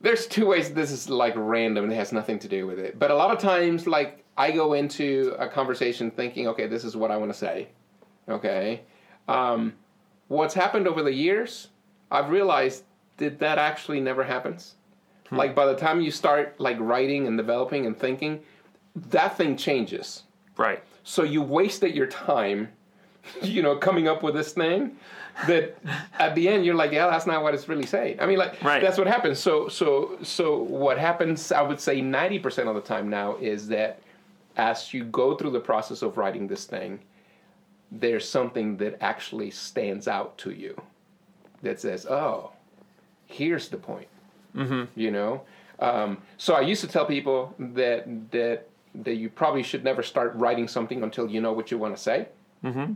there's 0.00 0.26
two 0.26 0.46
ways 0.46 0.72
this 0.72 0.90
is 0.90 1.10
like 1.10 1.34
random 1.36 1.84
and 1.84 1.92
it 1.92 1.96
has 1.96 2.12
nothing 2.12 2.38
to 2.38 2.48
do 2.48 2.66
with 2.66 2.78
it. 2.78 2.98
But 2.98 3.10
a 3.10 3.14
lot 3.14 3.30
of 3.30 3.38
times, 3.38 3.86
like 3.86 4.24
I 4.38 4.50
go 4.50 4.72
into 4.72 5.36
a 5.38 5.46
conversation 5.46 6.10
thinking, 6.10 6.48
okay, 6.48 6.66
this 6.66 6.84
is 6.84 6.96
what 6.96 7.10
I 7.10 7.18
want 7.18 7.30
to 7.32 7.38
say. 7.38 7.68
Okay, 8.28 8.80
um, 9.28 9.72
what's 10.28 10.54
happened 10.54 10.86
over 10.88 11.02
the 11.02 11.12
years, 11.12 11.68
I've 12.10 12.30
realized 12.30 12.84
that 13.18 13.38
that 13.40 13.58
actually 13.58 14.00
never 14.00 14.24
happens. 14.24 14.74
Like 15.30 15.54
by 15.54 15.66
the 15.66 15.74
time 15.74 16.00
you 16.00 16.12
start 16.12 16.54
like 16.60 16.76
writing 16.78 17.26
and 17.26 17.36
developing 17.36 17.86
and 17.86 17.98
thinking, 17.98 18.40
that 19.10 19.36
thing 19.36 19.56
changes. 19.56 20.22
right. 20.56 20.82
So 21.02 21.22
you 21.22 21.42
wasted 21.42 21.94
your 21.94 22.06
time, 22.06 22.68
you 23.42 23.60
know, 23.62 23.76
coming 23.76 24.06
up 24.06 24.22
with 24.22 24.34
this 24.34 24.52
thing 24.52 24.96
that 25.48 25.76
at 26.20 26.34
the 26.36 26.48
end 26.48 26.64
you're 26.64 26.76
like, 26.76 26.92
yeah, 26.92 27.08
that's 27.10 27.26
not 27.26 27.42
what 27.42 27.52
it's 27.52 27.68
really 27.68 27.84
saying. 27.86 28.20
I 28.20 28.26
mean, 28.26 28.38
like 28.38 28.62
Right. 28.62 28.80
that's 28.80 28.96
what 28.96 29.06
happens. 29.08 29.40
So 29.40 29.68
so 29.68 30.18
so 30.22 30.58
what 30.62 30.98
happens? 30.98 31.50
I 31.50 31.62
would 31.62 31.80
say 31.80 32.00
ninety 32.00 32.38
percent 32.38 32.68
of 32.68 32.74
the 32.76 32.80
time 32.80 33.10
now 33.10 33.34
is 33.36 33.66
that 33.68 33.98
as 34.56 34.94
you 34.94 35.02
go 35.04 35.34
through 35.34 35.50
the 35.50 35.60
process 35.60 36.02
of 36.02 36.16
writing 36.16 36.46
this 36.46 36.64
thing, 36.64 37.00
there's 38.00 38.28
something 38.28 38.76
that 38.78 38.96
actually 39.00 39.50
stands 39.50 40.08
out 40.08 40.36
to 40.38 40.50
you 40.50 40.80
that 41.62 41.80
says, 41.80 42.06
oh, 42.06 42.52
here's 43.26 43.68
the 43.68 43.76
point. 43.76 44.08
Mm-hmm. 44.54 44.84
You 44.98 45.10
know, 45.10 45.42
um, 45.80 46.18
so 46.38 46.54
I 46.54 46.60
used 46.60 46.80
to 46.82 46.88
tell 46.88 47.06
people 47.06 47.54
that 47.58 48.30
that 48.30 48.68
that 48.94 49.14
you 49.16 49.28
probably 49.28 49.62
should 49.62 49.82
never 49.82 50.02
start 50.02 50.34
writing 50.36 50.68
something 50.68 51.02
until 51.02 51.28
you 51.28 51.40
know 51.40 51.52
what 51.52 51.70
you 51.70 51.78
want 51.78 51.96
to 51.96 52.00
say. 52.00 52.28
Mm-hmm. 52.62 52.92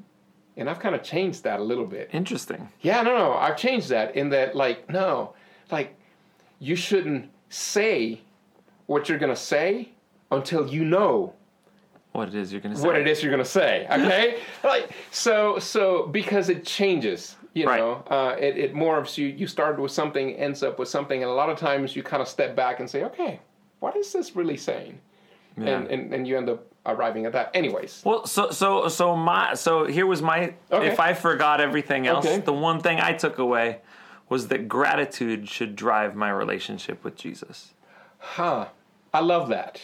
And 0.56 0.70
I've 0.70 0.78
kind 0.78 0.94
of 0.94 1.02
changed 1.02 1.44
that 1.44 1.60
a 1.60 1.62
little 1.62 1.86
bit. 1.86 2.10
Interesting. 2.12 2.68
Yeah, 2.80 3.02
no, 3.02 3.16
no, 3.16 3.32
I've 3.34 3.56
changed 3.56 3.88
that 3.90 4.16
in 4.16 4.30
that, 4.30 4.56
like, 4.56 4.88
no, 4.90 5.34
like, 5.70 5.94
you 6.58 6.74
shouldn't 6.74 7.30
say 7.48 8.20
what 8.86 9.08
you're 9.08 9.18
gonna 9.18 9.36
say 9.36 9.90
until 10.30 10.66
you 10.68 10.84
know 10.84 11.32
What 12.12 12.28
it 12.28 12.34
is 12.34 12.52
you're 12.52 12.60
going 12.60 12.74
to 12.74 12.80
say. 12.80 12.86
what 12.86 12.96
it 12.96 13.06
is 13.06 13.22
you're 13.22 13.30
gonna 13.30 13.44
say. 13.44 13.86
Okay, 13.90 14.38
like 14.64 14.90
so 15.10 15.58
so 15.58 16.06
because 16.06 16.48
it 16.48 16.64
changes. 16.64 17.36
You 17.54 17.66
Right. 17.66 17.78
know, 17.80 18.04
uh, 18.08 18.36
it 18.38 18.56
it 18.56 18.74
morphs. 18.74 19.18
You 19.18 19.26
you 19.26 19.46
started 19.46 19.80
with 19.80 19.92
something, 19.92 20.34
ends 20.36 20.62
up 20.62 20.78
with 20.78 20.88
something, 20.88 21.22
and 21.22 21.30
a 21.30 21.34
lot 21.34 21.48
of 21.50 21.58
times 21.58 21.94
you 21.96 22.02
kind 22.02 22.22
of 22.22 22.28
step 22.28 22.54
back 22.56 22.80
and 22.80 22.88
say, 22.88 23.04
okay, 23.04 23.40
what 23.80 23.96
is 23.96 24.12
this 24.12 24.36
really 24.36 24.56
saying? 24.56 25.00
Yeah. 25.56 25.66
And, 25.78 25.88
and 25.88 26.14
and 26.14 26.26
you 26.28 26.36
end 26.36 26.48
up 26.48 26.64
arriving 26.86 27.26
at 27.26 27.32
that. 27.32 27.50
Anyways, 27.54 28.02
Well, 28.04 28.26
so 28.26 28.50
so 28.50 28.88
so 28.88 29.16
my 29.16 29.54
so 29.54 29.84
here 29.86 30.06
was 30.06 30.22
my 30.22 30.54
Okay. 30.72 30.86
if 30.88 31.00
I 31.00 31.14
forgot 31.14 31.60
everything 31.60 32.06
else, 32.06 32.26
Okay. 32.26 32.38
the 32.40 32.52
one 32.52 32.80
thing 32.80 33.00
I 33.00 33.12
took 33.12 33.38
away 33.38 33.78
was 34.28 34.48
that 34.48 34.68
gratitude 34.68 35.48
should 35.48 35.74
drive 35.74 36.14
my 36.14 36.30
relationship 36.30 37.02
with 37.02 37.16
Jesus. 37.16 37.74
huh? 38.18 38.66
I 39.12 39.20
love 39.20 39.48
that. 39.48 39.80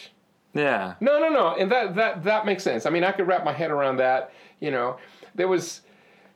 Yeah. 0.55 0.95
No, 1.01 1.19
no, 1.19 1.29
no, 1.29 1.55
and 1.55 1.69
that 1.71 1.95
that 1.95 2.23
that 2.23 2.45
makes 2.45 2.63
sense. 2.63 2.85
I 2.85 2.89
mean, 2.89 3.03
I 3.03 3.11
could 3.11 3.27
wrap 3.27 3.43
my 3.43 3.51
head 3.51 3.71
around 3.71 3.97
that. 3.97 4.31
You 4.61 4.71
know, 4.71 4.97
there 5.35 5.49
was 5.49 5.81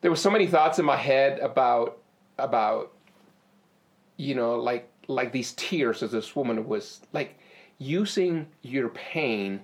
there 0.02 0.12
was 0.12 0.22
so 0.22 0.30
many 0.30 0.46
thoughts 0.46 0.78
in 0.78 0.86
my 0.86 0.98
head 0.98 1.40
about 1.40 1.98
about 2.38 2.92
you 4.18 4.36
know 4.36 4.56
like 4.56 4.92
like 5.08 5.32
these 5.32 5.54
tears 5.54 6.04
as 6.04 6.12
this 6.12 6.36
woman 6.36 6.68
was 6.68 7.00
like 7.14 7.40
using 7.78 8.48
your 8.62 8.90
pain 8.90 9.62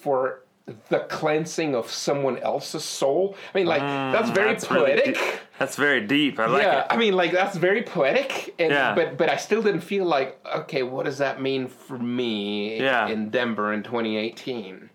for 0.00 0.41
the 0.88 1.00
cleansing 1.00 1.74
of 1.74 1.90
someone 1.90 2.38
else's 2.38 2.84
soul. 2.84 3.36
I 3.54 3.58
mean, 3.58 3.66
like 3.66 3.80
that's 3.80 4.30
very 4.30 4.50
Mm, 4.50 4.52
That's 4.52 4.64
poetic. 4.66 5.04
deep. 5.16 5.16
That's 5.58 5.76
very 5.76 6.00
deep. 6.06 6.38
I 6.38 6.46
like 6.46 6.62
yeah, 6.62 6.80
it. 6.82 6.86
I 6.90 6.96
mean, 6.96 7.14
like 7.14 7.32
that's 7.32 7.56
very 7.56 7.82
poetic, 7.82 8.54
and 8.58 8.70
Yeah. 8.70 8.94
but 8.94 9.16
but 9.16 9.28
I 9.28 9.36
still 9.36 9.62
didn't 9.62 9.80
feel 9.82 10.04
like 10.04 10.38
okay, 10.54 10.82
what 10.82 11.04
does 11.06 11.18
that 11.18 11.40
mean 11.42 11.66
for 11.68 11.98
me 11.98 12.78
Yeah. 12.80 13.08
in 13.08 13.30
Denver 13.30 13.72
in 13.72 13.82
2018? 13.82 14.88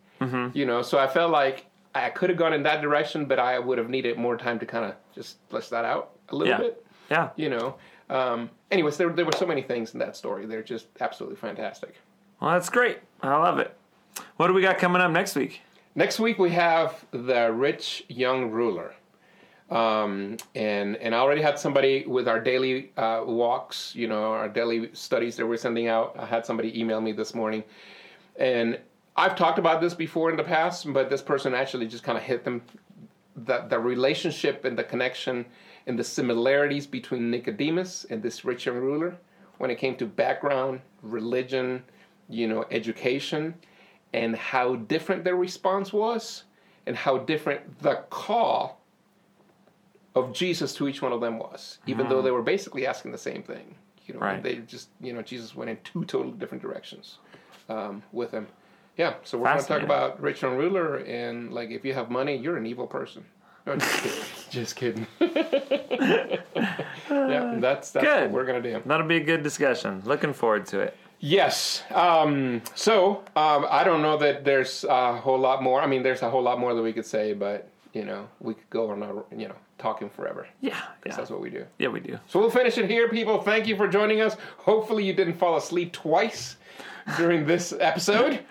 You 0.54 0.66
know, 0.66 0.82
so 0.82 0.98
I 0.98 1.08
felt 1.08 1.32
like 1.32 1.66
I 1.94 2.10
could 2.10 2.30
have 2.30 2.38
gone 2.40 2.54
in 2.54 2.64
that 2.64 2.82
direction, 2.82 3.26
but 3.26 3.38
I 3.40 3.60
would 3.60 3.78
have 3.78 3.90
needed 3.90 4.18
more 4.18 4.36
time 4.38 4.58
to 4.60 4.66
kind 4.66 4.86
of 4.86 4.96
just 5.14 5.38
flesh 5.50 5.68
that 5.70 5.86
out 5.86 6.12
a 6.30 6.36
little 6.36 6.54
Yeah. 6.54 6.58
bit. 6.60 6.86
Yeah. 7.12 7.30
You 7.36 7.50
know. 7.50 7.76
Um, 8.10 8.50
anyways, 8.72 8.98
there 8.98 9.10
there 9.10 9.26
were 9.26 9.32
so 9.38 9.46
many 9.46 9.62
things 9.62 9.94
in 9.94 10.00
that 10.00 10.16
story. 10.16 10.46
They're 10.46 10.64
just 10.64 10.88
absolutely 11.02 11.36
fantastic. 11.38 11.96
Well, 12.40 12.52
that's 12.52 12.70
great. 12.70 13.00
I 13.22 13.36
love 13.38 13.60
it. 13.60 13.76
What 14.38 14.48
do 14.48 14.54
we 14.54 14.62
got 14.62 14.78
coming 14.78 15.02
up 15.02 15.12
next 15.12 15.36
week? 15.36 15.62
Next 15.96 16.20
week 16.20 16.38
we 16.38 16.52
have 16.52 17.06
the 17.12 17.52
rich 17.52 18.06
young 18.08 18.52
ruler, 18.52 18.94
um, 19.70 20.38
and 20.54 20.96
and 20.98 21.16
I 21.16 21.18
already 21.18 21.42
had 21.42 21.58
somebody 21.58 22.06
with 22.06 22.28
our 22.28 22.40
daily 22.40 22.92
uh, 22.98 23.24
walks, 23.26 23.96
you 23.96 24.08
know, 24.08 24.32
our 24.34 24.48
daily 24.48 24.90
studies 24.94 25.36
that 25.38 25.48
we're 25.48 25.58
sending 25.58 25.88
out. 25.88 26.16
I 26.20 26.26
had 26.26 26.46
somebody 26.46 26.80
email 26.80 27.02
me 27.02 27.14
this 27.14 27.34
morning, 27.34 27.64
and 28.38 28.80
I've 29.16 29.36
talked 29.36 29.58
about 29.58 29.82
this 29.82 29.96
before 29.96 30.30
in 30.30 30.38
the 30.38 30.44
past, 30.44 30.94
but 30.94 31.10
this 31.10 31.24
person 31.24 31.56
actually 31.56 31.88
just 31.88 32.04
kind 32.04 32.18
of 32.18 32.24
hit 32.24 32.44
them 32.44 32.62
the 33.36 33.66
the 33.70 33.80
relationship 33.80 34.66
and 34.66 34.78
the 34.78 34.84
connection 34.84 35.46
and 35.88 35.98
the 35.98 36.04
similarities 36.04 36.86
between 36.86 37.32
Nicodemus 37.32 38.06
and 38.10 38.22
this 38.22 38.46
rich 38.46 38.66
young 38.68 38.78
ruler 38.78 39.18
when 39.58 39.72
it 39.72 39.78
came 39.78 39.96
to 39.96 40.06
background, 40.06 40.82
religion, 41.02 41.84
you 42.30 42.48
know, 42.48 42.66
education, 42.70 43.56
and 44.14 44.36
how 44.36 44.76
different 44.76 45.24
their 45.24 45.36
response 45.36 45.92
was, 45.94 46.44
and 46.86 46.96
how 46.96 47.18
different 47.20 47.80
the 47.82 47.96
call 48.10 48.80
of 50.16 50.34
Jesus 50.34 50.74
to 50.76 50.88
each 50.88 51.02
one 51.02 51.12
of 51.14 51.22
them 51.22 51.38
was, 51.38 51.78
even 51.86 52.10
though 52.10 52.22
they 52.22 52.32
were 52.32 52.42
basically 52.42 52.88
asking 52.88 53.12
the 53.12 53.18
same 53.18 53.44
thing. 53.44 53.76
You 54.06 54.14
know, 54.14 54.22
Right. 54.22 54.42
they 54.42 54.56
just 54.58 54.90
you 55.02 55.12
know 55.14 55.22
Jesus 55.22 55.54
went 55.56 55.70
in 55.70 55.78
two 55.84 56.06
totally 56.06 56.34
different 56.38 56.62
directions 56.64 57.18
um, 57.70 58.02
with 58.14 58.32
him. 58.32 58.48
Yeah, 58.96 59.16
so 59.24 59.38
we're 59.38 59.46
going 59.46 59.60
to 59.62 59.68
talk 59.68 59.84
about 59.84 60.20
rich 60.22 60.42
and 60.44 60.58
ruler 60.58 60.96
and 60.98 61.54
like 61.54 61.70
if 61.70 61.84
you 61.86 61.94
have 61.94 62.10
money, 62.10 62.36
you're 62.36 62.58
an 62.58 62.66
evil 62.66 62.88
person. 62.88 63.26
No, 63.68 63.76
just 63.76 64.02
kidding. 64.02 64.24
Just 64.50 64.76
kidding. 64.78 65.08
yeah, 67.10 67.56
that's 67.60 67.92
that's 67.92 68.06
Good. 68.06 68.22
what 68.24 68.32
we're 68.32 68.46
gonna 68.46 68.62
do. 68.62 68.82
That'll 68.86 69.06
be 69.08 69.18
a 69.18 69.24
good 69.24 69.44
discussion. 69.44 70.02
Looking 70.06 70.32
forward 70.34 70.66
to 70.68 70.80
it. 70.80 70.98
Yes. 71.20 71.84
Um, 71.92 72.62
so 72.76 73.24
um, 73.36 73.66
I 73.70 73.84
don't 73.84 74.02
know 74.02 74.18
that 74.18 74.44
there's 74.46 74.84
a 74.84 75.18
whole 75.18 75.40
lot 75.40 75.64
more. 75.64 75.82
I 75.82 75.88
mean, 75.88 76.04
there's 76.04 76.22
a 76.22 76.30
whole 76.30 76.44
lot 76.44 76.60
more 76.60 76.74
that 76.74 76.82
we 76.82 76.94
could 76.94 77.06
say, 77.06 77.34
but 77.34 77.70
you 77.94 78.06
know, 78.06 78.28
we 78.40 78.54
could 78.54 78.70
go 78.70 78.90
on, 78.92 79.24
you 79.36 79.48
know, 79.48 79.56
talking 79.78 80.10
forever. 80.10 80.48
Yeah. 80.62 80.80
Yeah. 81.06 81.16
That's 81.16 81.30
what 81.32 81.42
we 81.42 81.50
do. 81.50 81.66
Yeah, 81.80 81.88
we 81.88 82.00
do. 82.00 82.20
So 82.28 82.40
we'll 82.40 82.52
finish 82.52 82.78
it 82.78 82.90
here, 82.90 83.10
people. 83.10 83.42
Thank 83.42 83.68
you 83.68 83.76
for 83.76 83.88
joining 83.88 84.22
us. 84.22 84.36
Hopefully, 84.58 85.04
you 85.04 85.14
didn't 85.14 85.36
fall 85.36 85.58
asleep 85.58 85.94
twice 85.94 86.58
during 87.18 87.46
this 87.46 87.74
episode, 87.80 88.42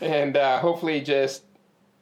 and 0.00 0.36
uh, 0.36 0.58
hopefully, 0.58 1.00
just 1.00 1.44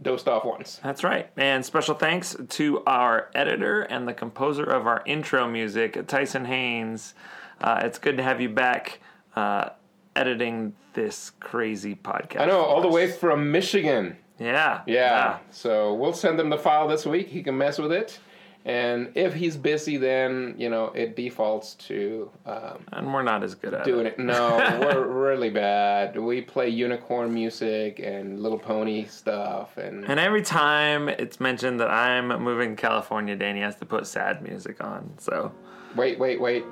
dozed 0.03 0.29
off 0.29 0.45
once. 0.45 0.81
That's 0.83 1.05
right. 1.05 1.31
And 1.37 1.65
special 1.65 1.95
thanks 1.95 2.37
to 2.51 2.83
our 2.85 3.31
editor 3.35 3.83
and 3.83 4.07
the 4.07 4.15
composer 4.15 4.65
of 4.65 4.87
our 4.87 5.03
intro 5.07 5.49
music, 5.49 6.07
Tyson 6.07 6.45
Haynes. 6.45 7.15
Uh, 7.61 7.81
it's 7.83 7.99
good 7.99 8.17
to 8.17 8.23
have 8.23 8.41
you 8.41 8.49
back 8.49 9.01
uh, 9.35 9.71
editing 10.19 10.75
this 10.95 11.31
crazy 11.41 11.95
podcast. 11.95 12.41
I 12.41 12.47
know, 12.47 12.61
all 12.61 12.83
the 12.83 12.89
way 12.89 13.11
from 13.11 13.53
Michigan. 13.53 14.17
Yeah. 14.39 14.83
Yeah. 14.87 15.39
So 15.51 15.95
we'll 15.95 16.13
send 16.13 16.39
him 16.41 16.51
the 16.51 16.59
file 16.59 16.89
this 16.89 17.07
week. 17.07 17.29
He 17.29 17.43
can 17.43 17.57
mess 17.57 17.79
with 17.79 17.93
it. 17.93 18.19
And 18.65 19.13
if 19.15 19.33
he's 19.33 19.57
busy, 19.57 19.97
then 19.97 20.55
you 20.59 20.69
know 20.69 20.87
it 20.87 21.17
defaults 21.17 21.75
to 21.87 22.31
um, 22.45 22.85
And 22.93 23.15
we're 23.15 23.23
not 23.23 23.43
as 23.43 23.55
good 23.55 23.73
at 23.73 23.85
doing 23.85 24.07
it. 24.07 24.15
it. 24.15 24.19
No, 24.19 24.57
we're 24.81 25.07
really 25.31 25.49
bad. 25.49 26.19
We 26.19 26.43
play 26.43 26.69
unicorn 26.69 27.33
music 27.33 28.01
and 28.01 28.43
Little 28.43 28.59
Pony 28.59 29.07
stuff, 29.07 29.79
and 29.79 30.05
And 30.05 30.21
every 30.21 30.43
time 30.43 31.09
it's 31.09 31.41
mentioned 31.41 31.81
that 31.81 31.89
I'm 31.91 32.29
moving 32.43 32.77
to 32.77 32.83
California, 32.83 33.37
Danny 33.37 33.61
has 33.61 33.77
to 33.77 33.87
put 33.87 34.07
sad 34.07 34.43
music 34.43 34.85
on. 34.85 35.15
So, 35.19 35.53
wait, 35.97 36.19
wait, 36.19 36.41
wait. 36.41 36.65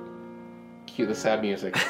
Cue 0.85 1.07
the 1.07 1.15
sad 1.15 1.41
music. 1.41 1.75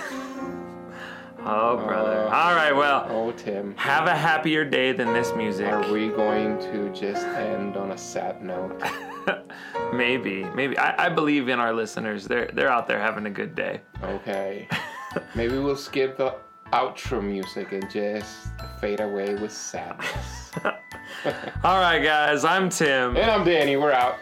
oh, 1.47 1.77
brother. 1.85 2.27
Uh, 2.27 2.29
All 2.29 2.55
right, 2.55 2.71
well, 2.71 3.07
oh, 3.09 3.31
Tim. 3.31 3.75
have 3.77 4.07
a 4.07 4.15
happier 4.15 4.63
day 4.65 4.91
than 4.91 5.13
this 5.13 5.33
music. 5.33 5.67
Are 5.67 5.91
we 5.91 6.09
going 6.09 6.59
to 6.59 6.89
just 6.93 7.25
end 7.25 7.77
on 7.77 7.91
a 7.91 7.97
sad 7.97 8.43
note? 8.43 8.81
maybe, 9.93 10.43
maybe. 10.55 10.77
I, 10.77 11.05
I 11.05 11.09
believe 11.09 11.49
in 11.49 11.59
our 11.59 11.73
listeners. 11.73 12.25
They're 12.25 12.49
they're 12.53 12.69
out 12.71 12.87
there 12.87 12.99
having 12.99 13.25
a 13.25 13.31
good 13.31 13.55
day. 13.55 13.81
Okay. 14.03 14.67
Maybe 15.35 15.57
we'll 15.57 15.75
skip 15.75 16.17
the 16.17 16.35
outro 16.73 17.23
music 17.23 17.71
and 17.71 17.89
just 17.89 18.49
fade 18.79 18.99
away 18.99 19.33
with 19.35 19.51
sadness. 19.51 20.51
All 21.63 21.79
right, 21.79 22.03
guys. 22.03 22.45
I'm 22.45 22.69
Tim. 22.69 23.17
and 23.17 23.31
I'm 23.31 23.43
Danny. 23.43 23.77
We're 23.77 23.93
out. 23.93 24.17